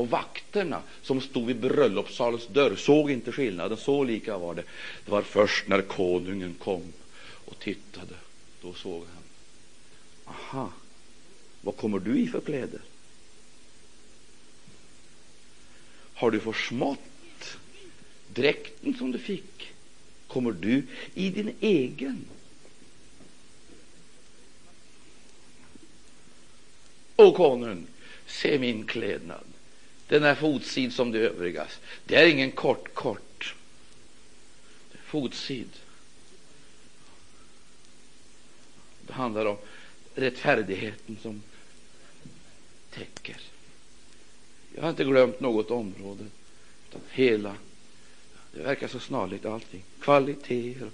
[0.00, 4.64] Och vakterna som stod vid bröllopssalens dörr såg inte skillnaden, så lika var det.
[5.04, 6.92] Det var först när konungen kom
[7.44, 8.14] och tittade,
[8.62, 9.22] då såg han.
[10.34, 10.72] Aha,
[11.60, 12.80] vad kommer du i för kläder?
[16.14, 17.58] Har du försmått
[18.34, 19.72] dräkten som du fick?
[20.26, 22.24] Kommer du i din egen?
[27.16, 27.86] O konung,
[28.26, 29.49] se min klädnad.
[30.10, 31.80] Den är fotsid som de övrigas.
[32.04, 33.54] Det är ingen kort, kort.
[34.92, 35.68] Det är fotsid.
[39.06, 39.56] Det handlar om
[40.14, 41.42] rättfärdigheten som
[42.90, 43.36] täcker.
[44.74, 46.24] Jag har inte glömt något område,
[46.88, 47.54] utan hela.
[48.52, 49.82] Det verkar så snarligt allting.
[50.00, 50.90] Kvaliteter.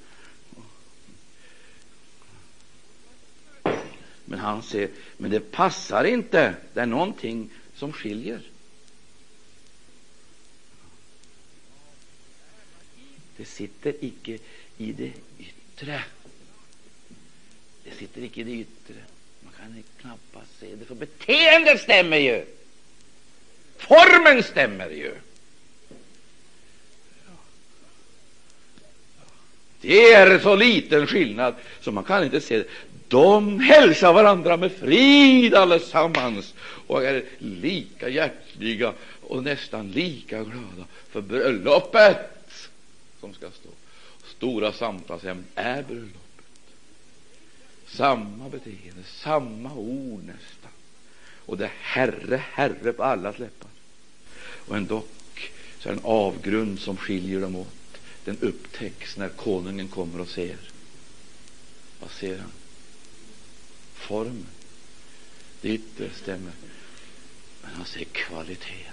[4.25, 6.55] Men han säger, men det passar inte.
[6.75, 8.41] Det är någonting som skiljer.
[13.37, 14.39] Det sitter icke
[14.79, 16.03] i det yttre.
[17.85, 19.01] Det sitter icke i det yttre.
[19.43, 22.45] Man kan knappast se det, för beteendet stämmer ju.
[23.77, 25.15] Formen stämmer ju.
[29.81, 32.67] Det är så liten skillnad så man kan inte se det.
[33.09, 36.55] De hälsar varandra med frid allesammans
[36.87, 42.36] och är lika hjärtliga och nästan lika glada för bröllopet
[43.21, 43.69] som ska stå.
[44.25, 46.21] Stora samtalsämnen är bröllopet.
[47.87, 50.71] Samma beteende, samma ord nästan.
[51.47, 53.71] Och det är Herre, Herre på alla läppar.
[54.39, 55.03] Och ändå
[55.79, 57.69] så är det en avgrund som skiljer dem åt.
[58.25, 60.57] Den upptäcks när konungen kommer och ser.
[62.01, 62.53] Vad ser han?
[63.95, 64.47] Formen.
[65.61, 66.53] Det yttre stämmer.
[67.63, 68.93] Men han ser kvaliteten.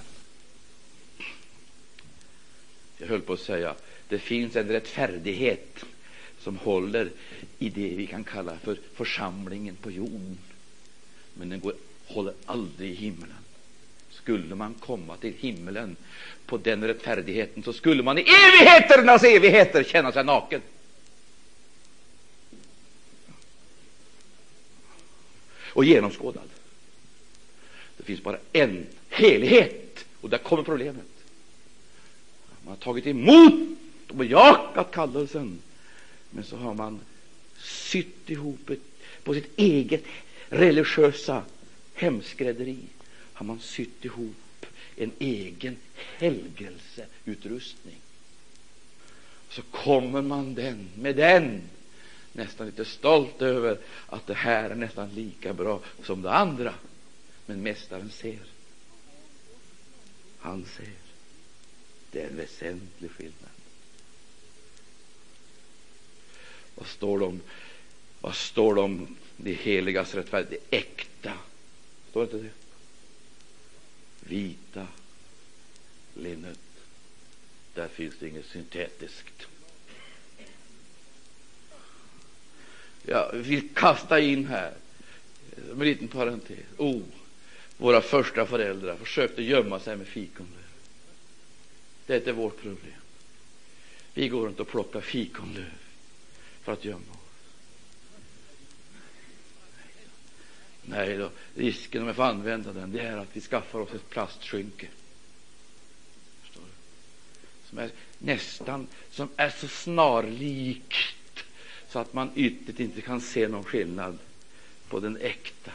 [2.97, 3.75] Jag höll på att säga
[4.13, 5.85] det finns en rättfärdighet
[6.39, 7.09] som håller
[7.59, 10.37] i det vi kan kalla för församlingen på jorden.
[11.33, 11.73] Men den går,
[12.05, 13.33] håller aldrig i himlen.
[14.09, 15.95] Skulle man komma till himlen
[16.45, 20.61] på den rättfärdigheten så skulle man i evigheternas evigheter känna sig naken.
[25.59, 26.49] Och genomskådad.
[27.97, 31.05] Det finns bara en helighet, och där kommer problemet.
[32.63, 33.73] Man har tagit emot
[34.13, 35.59] och bejakat kallelsen,
[36.29, 36.99] men så har man
[37.57, 38.79] sytt ihop ett,
[39.23, 40.03] på sitt eget
[40.49, 41.43] religiösa
[41.93, 42.77] hemskrädderi
[43.33, 45.77] har man sytt ihop en egen
[46.17, 47.97] helgelseutrustning.
[49.49, 51.61] Så kommer man den, med den
[52.33, 56.73] nästan lite stolt över att det här är nästan lika bra som det andra.
[57.45, 58.39] Men mästaren ser.
[60.39, 60.93] Han ser.
[62.11, 63.52] Det är en väsentlig skillnad.
[66.75, 67.41] Vad står det om,
[68.21, 70.63] vad står det om det heligas rättfärdighet?
[70.69, 71.33] Det äkta.
[72.09, 72.49] Står inte det?
[74.19, 74.87] Vita
[76.13, 76.59] linnet.
[77.73, 79.47] Där finns det inget syntetiskt.
[83.05, 84.73] Jag vill kasta in här,
[85.55, 86.59] med en liten parentes.
[86.77, 87.01] Oh,
[87.77, 90.63] våra första föräldrar försökte gömma sig med fikonlöv.
[92.05, 93.01] Det är inte vårt problem.
[94.13, 95.82] Vi går inte och plockar fikonlöv
[96.63, 97.17] för att gömma oss.
[100.85, 104.09] Nej då, risken om jag får använda den, det är att vi skaffar oss ett
[104.09, 104.87] plastskynke.
[106.41, 106.69] Förstår du?
[107.69, 111.43] Som är nästan, som är så snarlikt
[111.89, 114.17] så att man ytterst inte kan se någon skillnad
[114.87, 115.71] på den äkta.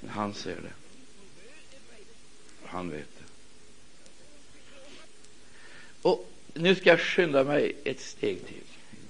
[0.00, 0.72] Men han ser det.
[2.64, 3.24] Han vet det.
[6.02, 8.62] Och nu ska jag skynda mig ett steg till.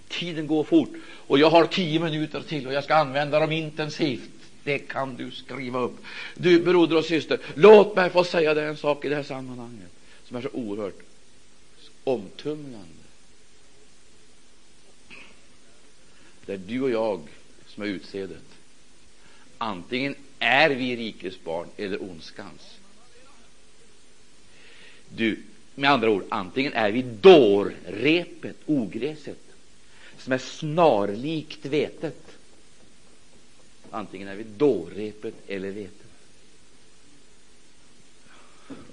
[0.09, 4.31] Tiden går fort och jag har tio minuter till och jag ska använda dem intensivt.
[4.65, 5.97] Det kan du skriva upp.
[6.35, 9.91] Du broder och syster, låt mig få säga dig en sak i det här sammanhanget
[10.25, 10.99] som är så oerhört
[12.05, 12.89] omtumlande.
[16.47, 17.21] Det är du och jag
[17.67, 18.45] som är utsedet.
[19.59, 22.79] Antingen är vi rikets barn eller ondskans.
[25.09, 25.43] Du,
[25.79, 29.39] med andra ord, antingen är vi dårrepet, ogräset,
[30.19, 32.37] som är snarlikt vetet.
[33.91, 35.93] Antingen är vi dårrepet eller vetet.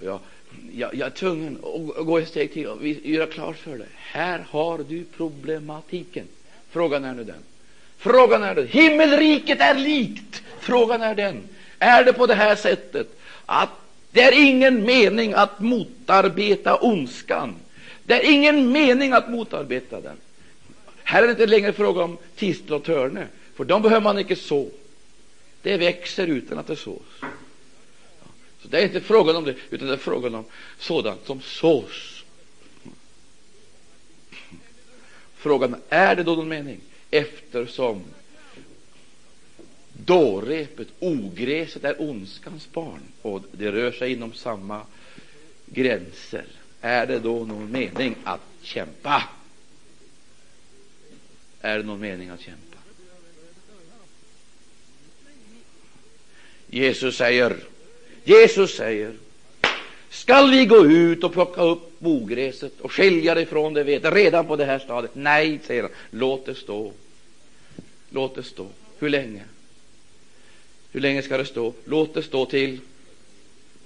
[0.00, 0.20] Jag,
[0.72, 1.58] jag, jag är tvungen
[1.98, 3.88] att gå ett steg till och göra klart för dig.
[3.94, 6.26] Här har du problematiken.
[6.70, 7.42] Frågan är nu den.
[7.96, 8.68] Frågan är den.
[8.68, 10.42] Himmelriket är likt.
[10.60, 11.42] Frågan är den.
[11.78, 13.70] Är det på det här sättet att
[14.16, 17.54] det är ingen mening att motarbeta ondskan?
[18.04, 20.16] Det är ingen mening att motarbeta den.
[21.02, 24.36] Här är det inte längre fråga om tistel och törne, för de behöver man inte
[24.36, 24.68] så.
[25.62, 27.02] Det växer utan att det sås.
[28.62, 30.44] Så det är inte frågan om det, utan det är frågan om
[30.78, 32.24] sådant som sås.
[35.36, 36.80] Frågan är det då någon mening?
[37.10, 38.02] Eftersom
[40.06, 44.82] dårrepet, ogräset, är ondskans barn och det rör sig inom samma
[45.66, 46.44] gränser.
[46.80, 49.22] Är det då någon mening att kämpa?
[51.60, 52.60] Är det någon mening att kämpa?
[56.66, 57.56] Jesus säger,
[58.24, 59.14] Jesus säger,
[60.10, 64.46] skall vi gå ut och plocka upp ogräset och skilja det från det vete redan
[64.46, 65.14] på det här stadiet?
[65.14, 66.92] Nej, säger han, låt det stå.
[68.10, 68.68] Låt det stå.
[68.98, 69.44] Hur länge?
[70.96, 71.72] Hur länge ska det stå?
[71.84, 72.80] Låt det stå till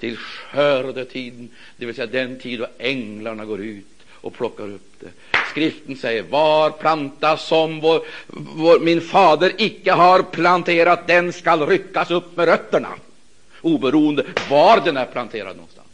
[0.01, 5.39] till skördetiden, det vill säga den tid då änglarna går ut och plockar upp det.
[5.51, 12.11] Skriften säger var planta som vår, vår, min fader icke har planterat, den skall ryckas
[12.11, 12.89] upp med rötterna,
[13.61, 15.89] oberoende var den är planterad någonstans.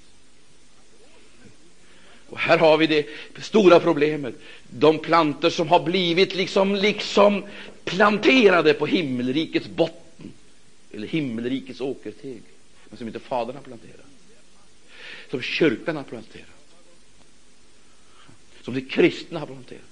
[2.28, 3.06] Och här har vi det
[3.42, 4.34] stora problemet.
[4.70, 7.44] De plantor som har blivit liksom, liksom
[7.84, 10.05] planterade på himmelrikets botten,
[10.96, 12.42] eller himmelrikets åkerteg,
[12.88, 14.06] men som inte Fadern har planterat,
[15.30, 16.56] som kyrkan har planterat
[18.66, 19.82] som de kristna har planterat.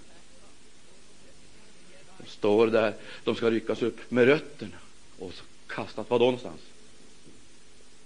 [2.19, 2.95] De står där,
[3.25, 4.77] de ska ryckas upp med rötterna
[5.19, 5.33] och
[5.67, 6.61] kastas var då någonstans?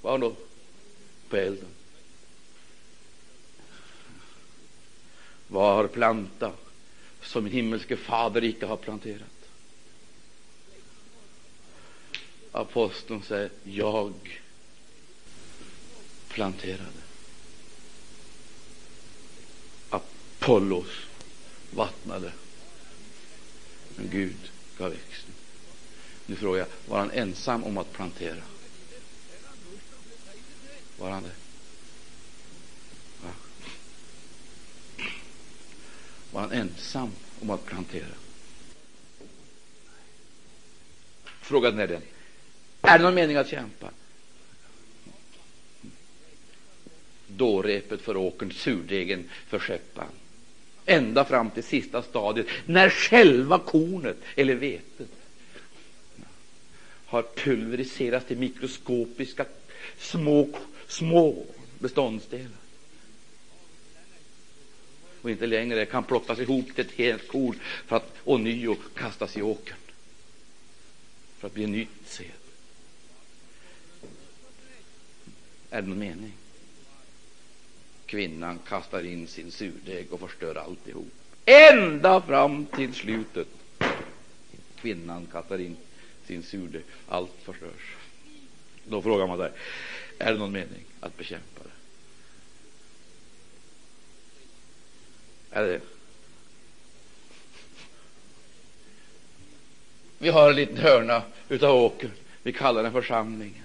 [0.02, 0.36] Var då?
[1.28, 1.68] På elden.
[5.46, 6.52] Var planta
[7.22, 9.37] som min himmelske fader icke har planterat.
[12.58, 14.40] Aposteln säger, jag
[16.28, 17.02] planterade.
[19.90, 21.06] Apollos
[21.70, 22.32] vattnade.
[23.96, 25.34] Men Gud gav växten.
[26.26, 28.42] Nu frågar jag, var han ensam om att plantera?
[30.98, 31.34] Var han det?
[33.22, 33.30] Va?
[36.30, 38.14] Var han ensam om att plantera?
[41.40, 42.02] Frågan är den.
[42.88, 43.90] Är det någon mening att kämpa?
[47.26, 50.08] Dårepet för åkern, surdegen för skeppan.
[50.86, 55.08] Ända fram till sista stadiet, när själva kornet eller vetet
[57.06, 59.44] har pulveriserats till mikroskopiska
[59.98, 60.48] små,
[60.86, 61.46] små
[61.78, 62.58] beståndsdelar
[65.22, 69.42] och inte längre kan plockas ihop till ett helt korn för att ånyo kastas i
[69.42, 69.76] åkern
[71.38, 72.37] för att bli en nytt säd.
[75.70, 76.32] Är det någon mening?
[78.06, 81.08] Kvinnan kastar in sin surdeg och förstör alltihop.
[81.44, 83.48] Ända fram till slutet.
[84.80, 85.76] Kvinnan kastar in
[86.26, 86.82] sin surdeg.
[87.08, 87.96] Allt förstörs.
[88.84, 89.50] Då frågar man sig,
[90.18, 91.70] är det någon mening att bekämpa det?
[95.50, 95.80] Är det
[100.18, 102.10] Vi har en liten hörna utav åkern.
[102.42, 103.64] Vi kallar den församlingen.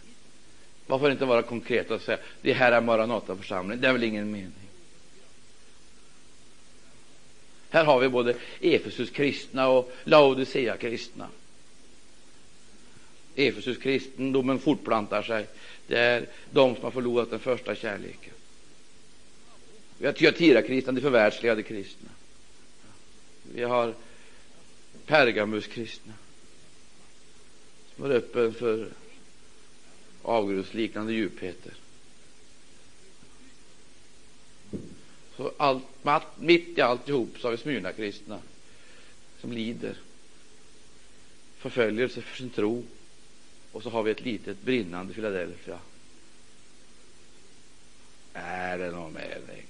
[0.88, 3.82] Varför inte vara konkret och säga det här är Maranataförsamling.
[3.82, 4.52] Det är väl ingen mening.
[7.70, 11.28] Här har vi både Efesus kristna och Laodicea kristna.
[13.36, 15.48] Efesus kristendomen fortplantar sig.
[15.88, 18.34] Det är de som har förlorat den första kärleken.
[19.98, 22.10] Vi har Tyatira-kristna, de förvärldsligade kristna.
[23.54, 23.94] Vi har
[25.06, 26.14] Pergamus-kristna
[27.96, 28.88] som är öppen för
[30.24, 31.74] avgrundsliknande djupheter.
[35.38, 35.84] Så allt,
[36.40, 38.40] mitt i alltihop så har vi Smyrna-kristna
[39.42, 39.98] som lider
[41.58, 42.84] förföljelse för sin tro.
[43.72, 45.80] Och så har vi ett litet brinnande Philadelphia.
[48.34, 49.66] Är det någon mening?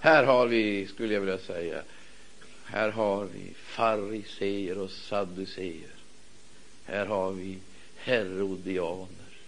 [0.00, 1.82] Här har vi, skulle jag vilja säga,
[2.70, 5.90] här har vi fariseer och sadduceer.
[6.84, 7.58] Här har vi
[7.96, 9.38] herodianer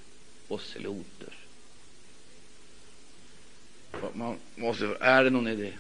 [0.49, 1.35] och sloter.
[4.15, 5.73] Man måste, är det någon idé?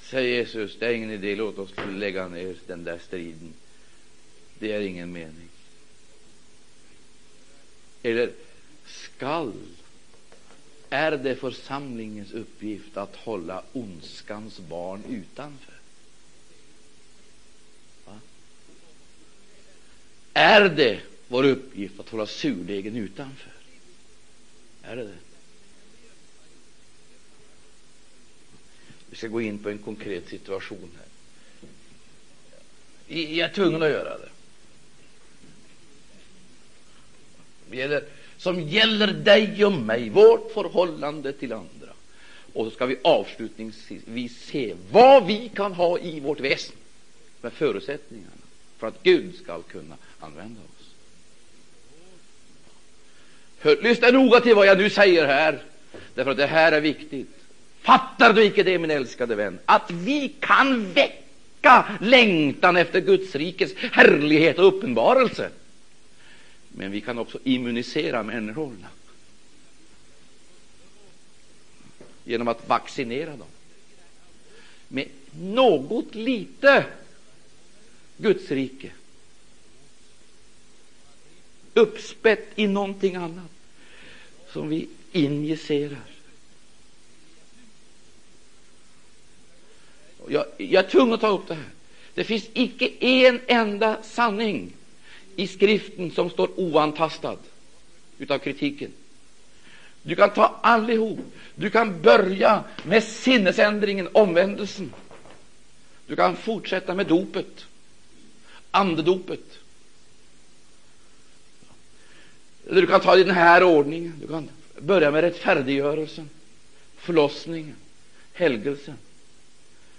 [0.00, 3.54] Säg Jesus, det är ingen idé, låt oss lägga ner den där striden.
[4.58, 5.48] Det är ingen mening.
[8.02, 8.30] Eller
[8.86, 9.52] skall
[10.90, 15.74] är det församlingens uppgift att hålla ondskans barn utanför?
[18.04, 18.20] Va?
[20.32, 23.52] Är det vår uppgift att hålla surdegen utanför?
[24.82, 25.18] Är det det?
[29.10, 31.06] Vi ska gå in på en konkret situation här.
[33.08, 34.28] Jag är tvungen att göra det.
[37.70, 38.04] Det gäller
[38.38, 41.88] som gäller dig och mig, vårt förhållande till andra.
[42.52, 46.76] Och så ska vi avslutningsvis se vad vi kan ha i vårt väsen
[47.40, 48.30] med förutsättningarna
[48.78, 50.86] för att Gud ska kunna använda oss.
[53.60, 55.62] Hör, lyssna noga till vad jag nu säger här,
[56.14, 57.28] därför att det här är viktigt.
[57.82, 63.74] Fattar du icke det, min älskade vän, att vi kan väcka längtan efter Guds rikes
[63.76, 65.50] härlighet och uppenbarelse?
[66.78, 68.88] Men vi kan också immunisera människorna
[72.24, 73.48] genom att vaccinera dem
[74.88, 75.08] med
[75.40, 76.84] något lite
[78.16, 78.92] Guds rike
[81.74, 83.50] uppspätt i någonting annat
[84.52, 86.04] som vi injicerar.
[90.28, 91.70] Jag, jag är tvungen att ta upp det här.
[92.14, 94.72] Det finns icke en enda sanning
[95.36, 97.36] i skriften som står oantastad
[98.18, 98.90] utav kritiken.
[100.02, 101.18] Du kan ta allihop.
[101.54, 104.92] Du kan börja med sinnesändringen, omvändelsen.
[106.06, 107.66] Du kan fortsätta med dopet,
[108.70, 109.58] andedopet.
[112.66, 114.14] Eller du kan ta det i den här ordningen.
[114.20, 116.30] Du kan börja med rättfärdiggörelsen,
[116.96, 117.76] förlossningen,
[118.32, 118.98] helgelsen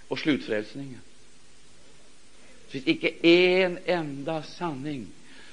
[0.08, 1.00] och slutfrälsningen.
[2.66, 5.06] Det finns icke en enda sanning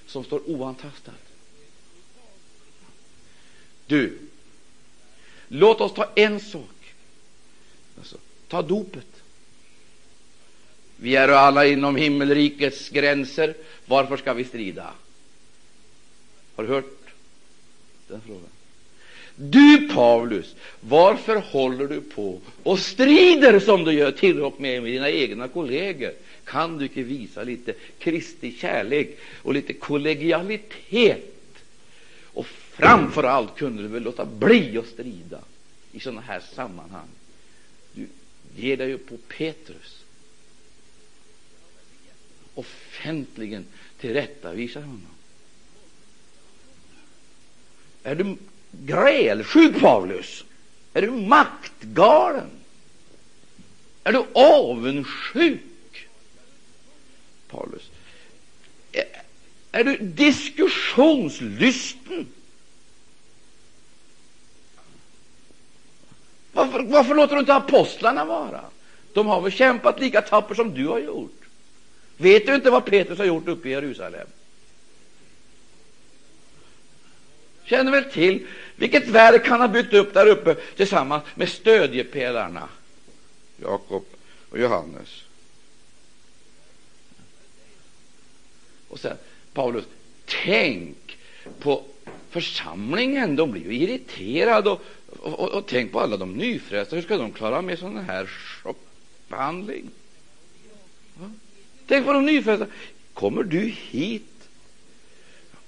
[0.07, 1.11] som står oantastad.
[3.87, 4.17] Du,
[5.47, 6.93] låt oss ta en sak.
[7.97, 9.07] Alltså, ta dopet.
[10.97, 13.53] Vi är alla inom himmelrikets gränser.
[13.85, 14.93] Varför ska vi strida?
[16.55, 16.85] Har du hört
[18.07, 18.49] den frågan?
[19.35, 24.91] Du Paulus, varför håller du på och strider som du gör till och med med
[24.91, 26.13] dina egna kolleger?
[26.45, 31.31] Kan du inte visa lite Kristi kärlek och lite kollegialitet?
[32.23, 35.39] Och framför allt kunde du väl låta bli att strida
[35.91, 37.07] i sådana här sammanhang.
[37.93, 38.07] Du
[38.55, 40.03] ger dig ju på Petrus.
[42.53, 43.65] Offentligen
[43.99, 45.07] tillrättavisar honom.
[48.03, 48.37] Är du
[48.71, 50.45] grälsjuk, Paulus?
[50.93, 52.49] Är du maktgalen?
[54.03, 55.61] Är du avundsjuk,
[57.55, 57.89] Paulus?
[58.91, 59.05] Är,
[59.71, 62.27] är du diskussionslysten?
[66.51, 68.61] Varför, varför låter du inte apostlarna vara?
[69.13, 71.41] De har väl kämpat lika tappert som du har gjort.
[72.17, 74.27] Vet du inte vad Petrus har gjort uppe i Jerusalem?
[77.63, 82.69] Känner väl till vilket verk han har byggt upp där uppe tillsammans med stödjepelarna
[83.57, 84.05] Jakob
[84.49, 85.24] och Johannes.
[88.95, 89.17] Och sen
[89.53, 89.85] Paulus,
[90.25, 91.17] tänk
[91.59, 91.83] på
[92.29, 93.35] församlingen.
[93.35, 94.69] De blir ju irriterade.
[94.69, 94.81] Och,
[95.19, 96.95] och, och, och tänk på alla de nyfrälsta.
[96.95, 99.89] Hur ska de klara med sån här chockbehandling?
[101.87, 102.67] Tänk på de nyfrälsta.
[103.13, 104.49] Kommer du hit?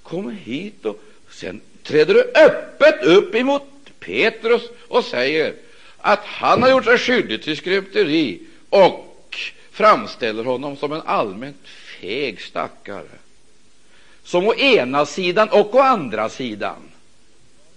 [0.03, 1.01] Kommer hit och
[1.31, 3.63] sen träder du öppet upp emot
[3.99, 5.53] Petrus och säger
[5.97, 9.37] att han har gjort sig skyldig till skrymteri och
[9.71, 13.16] framställer honom som en allmänt feg stackare.
[14.27, 16.75] Som å ena sidan och å andra sidan.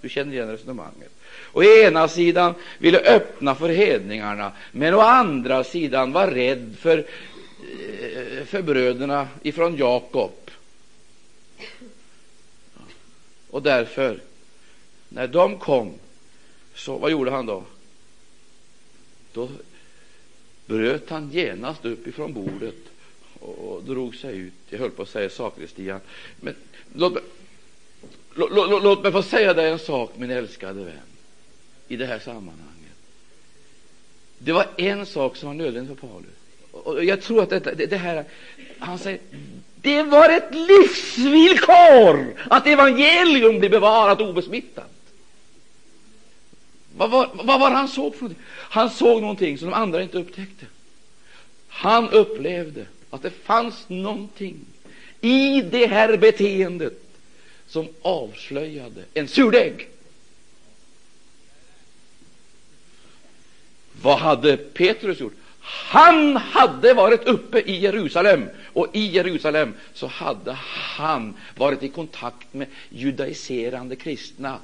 [0.00, 1.10] Du känner igen resonemanget.
[1.52, 8.44] Å ena sidan ville öppna för hedningarna, men å andra sidan var rädd för, eh,
[8.44, 10.32] för bröderna ifrån Jakob
[13.50, 14.20] och därför,
[15.08, 15.94] när de kom,
[16.74, 17.64] så vad gjorde han då?
[19.32, 19.48] Då
[20.66, 22.89] bröt han genast upp ifrån bordet
[23.40, 24.52] och drog sig ut.
[24.68, 26.00] Jag höll på att säga sakristian.
[26.40, 26.54] Men
[26.94, 27.22] låt mig,
[28.34, 30.94] låt, låt, låt mig få säga dig en sak, min älskade vän,
[31.88, 32.66] i det här sammanhanget.
[34.38, 36.30] Det var en sak som var nödvändig för Paulus.
[36.70, 38.24] Och jag tror att detta, det, det här,
[38.78, 39.20] han säger
[39.82, 44.90] det var ett livsvillkor att evangelium blir bevarat obesmittat.
[46.96, 48.44] Vad var, vad var han såg för någonting?
[48.48, 50.66] Han såg någonting som de andra inte upptäckte.
[51.68, 54.56] Han upplevde att det fanns någonting
[55.20, 57.02] i det här beteendet
[57.66, 59.88] som avslöjade en surdeg.
[64.02, 65.34] Vad hade Petrus gjort?
[65.60, 72.54] Han hade varit uppe i Jerusalem, och i Jerusalem så hade han varit i kontakt
[72.54, 74.58] med judaiserande kristna,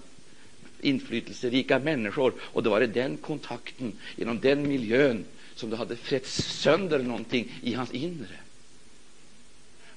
[0.81, 2.33] inflytelserika människor.
[2.41, 5.25] Och det var i den kontakten, genom den miljön,
[5.57, 8.37] som det hade frätt sönder någonting i hans inre.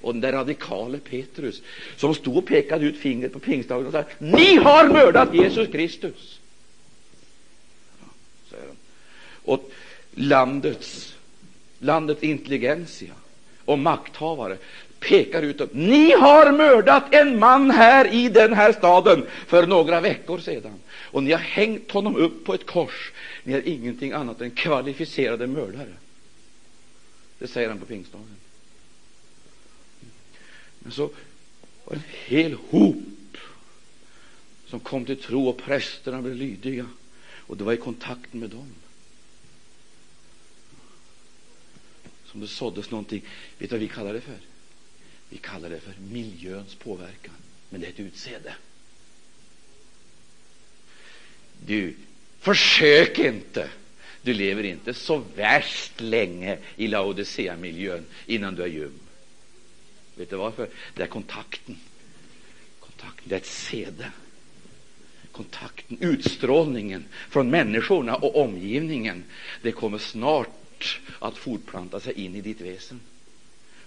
[0.01, 1.61] Och den där radikale Petrus,
[1.97, 6.39] som stod och pekade ut fingret på pingstdagen och sa Ni har mördat Jesus Kristus!
[8.51, 8.57] Ja,
[9.43, 9.71] och
[10.11, 11.15] landets,
[11.79, 13.13] landets intelligensia
[13.65, 14.57] och makthavare
[14.99, 20.39] pekar ut ni har mördat en man här i den här staden för några veckor
[20.39, 23.11] sedan och ni har hängt honom upp på ett kors.
[23.43, 25.93] Ni är ingenting annat än kvalificerade mördare.
[27.39, 28.35] Det säger han på pingstdagen.
[30.79, 31.01] Men så
[31.85, 33.37] var det en hel hop
[34.67, 36.85] som kom till tro och prästerna blev lydiga
[37.35, 38.67] och det var i kontakten med dem
[42.31, 43.21] som det såddes någonting.
[43.57, 44.48] Vet du vad vi kallar det för?
[45.29, 47.33] Vi kallar det för miljöns påverkan.
[47.69, 48.55] Men det är ett utsäde.
[51.65, 51.95] Du,
[52.39, 53.69] försök inte.
[54.21, 58.99] Du lever inte så värst länge i Laodicea-miljön innan du är ljum.
[60.15, 60.69] Vet du varför?
[60.93, 61.77] Det är kontakten.
[62.79, 63.23] kontakten.
[63.29, 64.11] Det är ett sede.
[65.31, 69.23] Kontakten, utstrålningen från människorna och omgivningen.
[69.61, 72.99] Det kommer snart att fortplanta sig in i ditt väsen.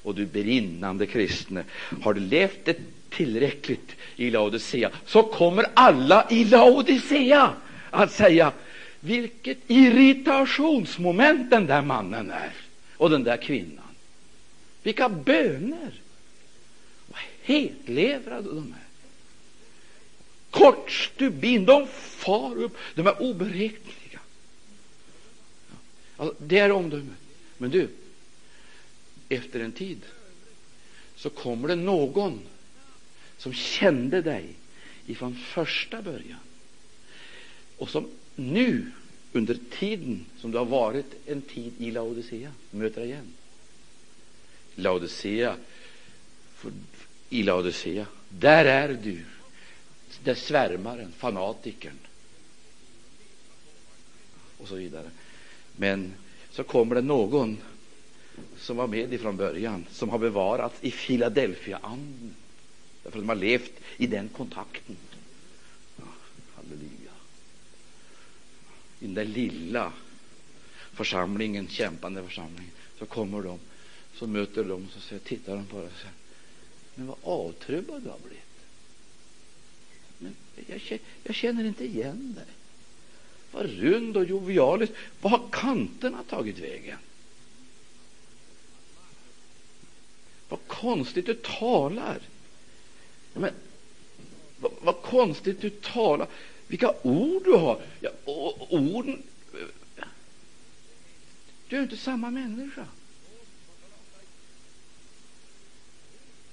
[0.03, 1.65] Och du brinnande kristne,
[2.03, 2.77] har du levt det
[3.11, 7.55] tillräckligt i Laodicea så kommer alla i Laodicea
[7.91, 8.53] att säga
[9.01, 12.53] vilket irritationsmoment den där mannen är
[12.97, 13.85] och den där kvinnan.
[14.83, 16.01] Vilka böner!
[17.07, 18.87] Vad hetlevrade de är.
[20.51, 24.21] Kort stubin, de far upp, de är oberäkneliga.
[26.17, 27.19] Alltså, det är omdömet.
[27.59, 27.89] Men du,
[29.35, 30.01] efter en tid
[31.17, 32.41] så kommer det någon
[33.39, 34.47] som kände dig
[35.07, 36.39] ifrån första början.
[37.79, 38.87] och som nu,
[39.33, 43.33] under tiden som du har varit en tid i Laodicea, möter igen.
[44.75, 45.57] Laodicea,
[47.29, 49.25] i Laodicea, där är du,
[50.25, 51.99] där svärmaren, fanatikern
[54.59, 55.11] och så vidare.
[55.77, 56.15] Men
[56.51, 57.59] så kommer det någon
[58.59, 62.35] som var med ifrån början, som har bevarats i Philadelphia-anden,
[63.03, 64.97] därför att de har levt i den kontakten.
[66.55, 67.13] Halleluja.
[69.01, 69.93] I den där lilla
[70.93, 73.59] församlingen, kämpande församlingen, så kommer de,
[74.15, 76.15] så möter de, så säger, tittar de på det och säger,
[76.95, 78.43] men vad avtrubbad du har blivit.
[80.19, 80.35] Men
[80.67, 82.55] jag, jag känner inte igen dig.
[83.53, 84.93] Vad rund och jovialisk.
[85.21, 86.99] Vad har kanterna tagit vägen?
[90.49, 92.19] Vad konstigt du talar.
[93.33, 93.53] Men,
[94.61, 96.27] vad, vad konstigt du talar.
[96.67, 97.81] Vilka ord du har.
[98.01, 99.23] Ja, och, orden...
[101.69, 102.87] Du är inte samma människa.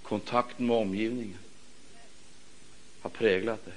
[0.03, 1.37] Kontakten med omgivningen
[3.01, 3.73] har präglat dig.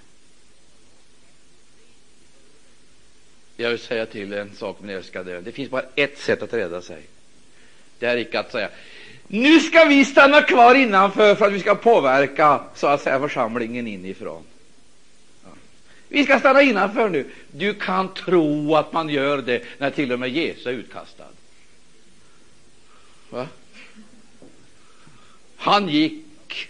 [3.56, 5.40] Jag vill säga till en sak, min älskade.
[5.40, 7.02] Det finns bara ett sätt att rädda sig.
[7.98, 8.70] Det är icke att säga
[9.32, 13.86] nu ska vi stanna kvar innanför för att vi ska påverka så att säga församlingen
[13.86, 14.42] inifrån.
[16.08, 17.30] Vi ska stanna innanför nu.
[17.50, 21.24] Du kan tro att man gör det när till och med Jesus är utkastad.
[23.30, 23.48] Va?
[25.56, 26.68] Han gick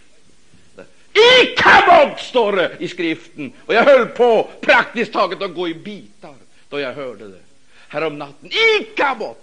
[1.13, 3.53] i kabod, står det i skriften.
[3.67, 6.35] Och jag höll på praktiskt taget att gå i bitar
[6.69, 7.41] då jag hörde det
[7.89, 8.51] härom natten.
[8.53, 9.39] I kabot!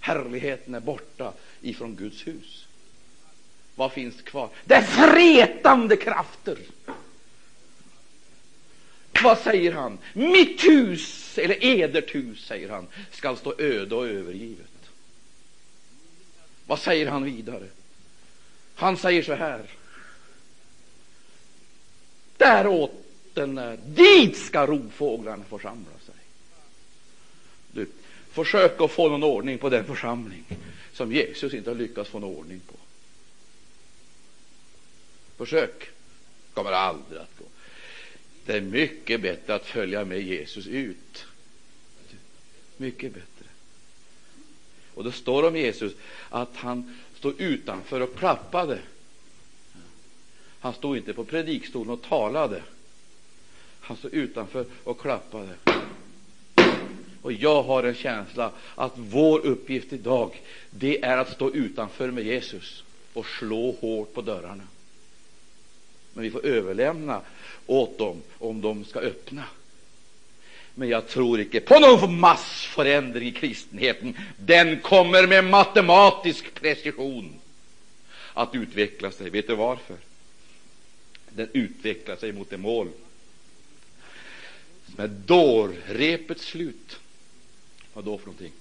[0.00, 1.32] Härligheten är borta
[1.64, 2.66] ifrån Guds hus.
[3.74, 4.50] Vad finns kvar?
[4.64, 6.58] Det är fretande krafter.
[9.22, 9.98] Vad säger han?
[10.12, 14.66] Mitt hus, eller edert hus, säger han, skall stå öde och övergivet.
[16.66, 17.66] Vad säger han vidare?
[18.74, 19.62] Han säger så här.
[22.36, 23.04] Däråt
[23.34, 23.76] den är.
[23.86, 26.14] Dit ska rovfåglarna församla sig.
[27.72, 27.86] Du,
[28.32, 30.44] försök att få någon ordning på den församling
[30.94, 32.74] som Jesus inte har lyckats få någon ordning på.
[35.36, 35.90] Försök.
[36.54, 37.44] kommer aldrig att gå.
[38.46, 41.24] Det är mycket bättre att följa med Jesus ut.
[42.76, 43.46] Mycket bättre.
[44.94, 45.92] Och det står om Jesus
[46.30, 48.78] att han stod utanför och klappade.
[50.60, 52.62] Han stod inte på predikstolen och talade.
[53.80, 55.54] Han stod utanför och klappade.
[57.24, 62.24] Och jag har en känsla att vår uppgift idag, det är att stå utanför med
[62.24, 64.62] Jesus och slå hårt på dörrarna.
[66.12, 67.20] Men vi får överlämna
[67.66, 69.44] åt dem om de ska öppna.
[70.74, 74.16] Men jag tror inte på någon massförändring i kristenheten.
[74.36, 77.34] Den kommer med matematisk precision
[78.34, 79.30] att utveckla sig.
[79.30, 79.96] Vet du varför?
[81.28, 82.88] Den utvecklar sig mot det mål
[84.94, 86.98] som är dårrepets slut.
[87.94, 88.52] Vad då för någonting?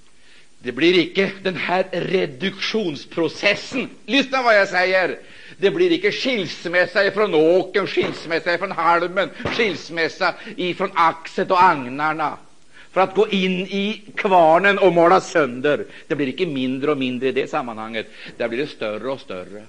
[0.60, 3.90] Det blir icke den här reduktionsprocessen.
[4.06, 5.20] Lyssna vad jag säger.
[5.58, 12.38] Det blir icke skilsmässa ifrån åken, skilsmässa ifrån halmen, skilsmässa ifrån axet och agnarna
[12.92, 15.86] för att gå in i kvarnen och måla sönder.
[16.08, 18.08] Det blir icke mindre och mindre i det sammanhanget.
[18.38, 19.64] Där blir det större och större.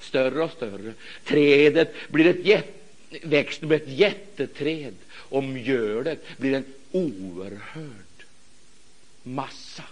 [0.00, 0.92] Större och större.
[1.24, 2.72] Trädet blir ett jätte,
[3.22, 8.03] växten blir ett jätteträd och mjölet blir en oerhörd
[9.24, 9.84] massa.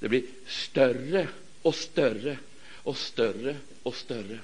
[0.00, 1.28] Det blir större
[1.62, 2.38] och större
[2.72, 4.38] och större och större.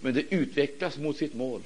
[0.00, 1.62] Men det utvecklas mot sitt mål.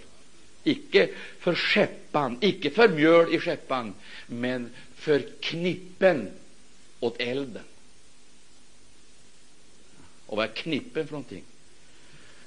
[0.65, 3.95] Icke för skeppan, icke för mjöl i skeppan,
[4.27, 6.31] men för knippen
[7.01, 7.65] åt elden.
[10.27, 11.45] Och vad är knippen för någonting?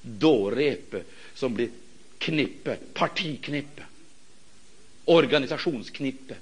[0.02, 1.04] Dårepe
[1.34, 1.70] som blir
[2.18, 3.84] knippe, partiknippe
[5.10, 6.36] organisationsknippe,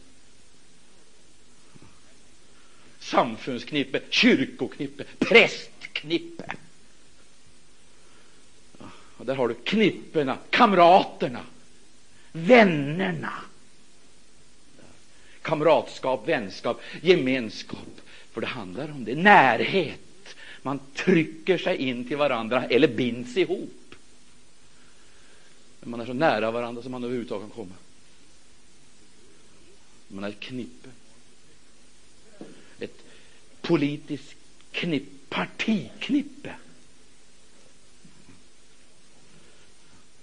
[3.08, 6.56] samfundsknippe, kyrkoknippe, prästknippe.
[9.18, 11.46] Och där har du knipperna, kamraterna,
[12.32, 13.34] vännerna.
[15.42, 18.02] Kamratskap, vänskap, gemenskap.
[18.32, 19.16] För det handlar om det.
[19.16, 20.36] Närhet.
[20.62, 23.96] Man trycker sig in till varandra eller binds ihop.
[25.80, 27.76] Men man är så nära varandra som man överhuvudtaget kan komma.
[30.08, 30.90] Man är ett knippe.
[33.68, 34.36] Politiskt
[34.72, 36.56] knipp, partiknippe.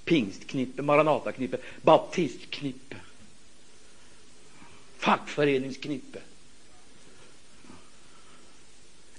[0.05, 2.97] Pingstknippe, Maranataknippe, baptistknippe,
[4.99, 6.18] fackföreningsknippe,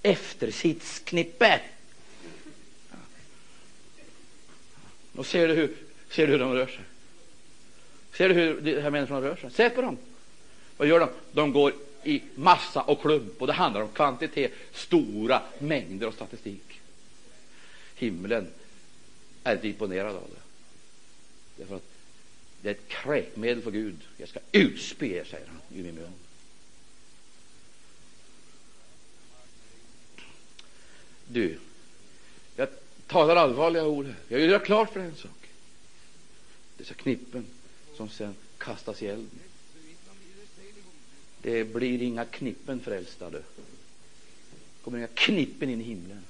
[0.02, 1.62] eftersitsknippe.
[5.16, 5.76] Och ser du hur,
[6.10, 6.84] ser du hur de rör sig?
[8.14, 9.52] Ser du hur de här människorna rör sig?
[9.52, 9.98] Se på dem.
[10.78, 11.10] Vad gör de?
[11.32, 11.74] De går
[12.06, 16.82] i massa och klump och det handlar om kvantitet, stora mängder och statistik.
[17.96, 18.48] Himlen
[19.44, 20.42] är inte imponerad av det.
[21.58, 21.84] Därför att
[22.62, 23.98] det är ett kräkmedel för Gud.
[24.18, 26.14] Jag ska utspy er, säger han i min mun.
[31.28, 31.58] Du,
[32.56, 32.70] jag
[33.08, 34.16] talar allvarliga ord här.
[34.28, 35.50] Jag vill göra klart för en sak.
[36.78, 37.46] Dessa knippen
[37.96, 39.40] som sen kastas i elden.
[41.46, 43.38] Det blir inga knippen frälsta, du.
[43.38, 43.44] Det
[44.84, 46.24] kommer inga knippen in i himlen.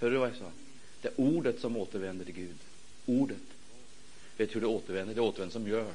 [0.00, 0.50] Hör du vad jag sa?
[1.02, 2.56] Det är ordet som återvänder till Gud.
[3.06, 3.36] Ordet.
[4.36, 5.14] Vet du hur det återvänder?
[5.14, 5.92] Det återvänder som mjöl.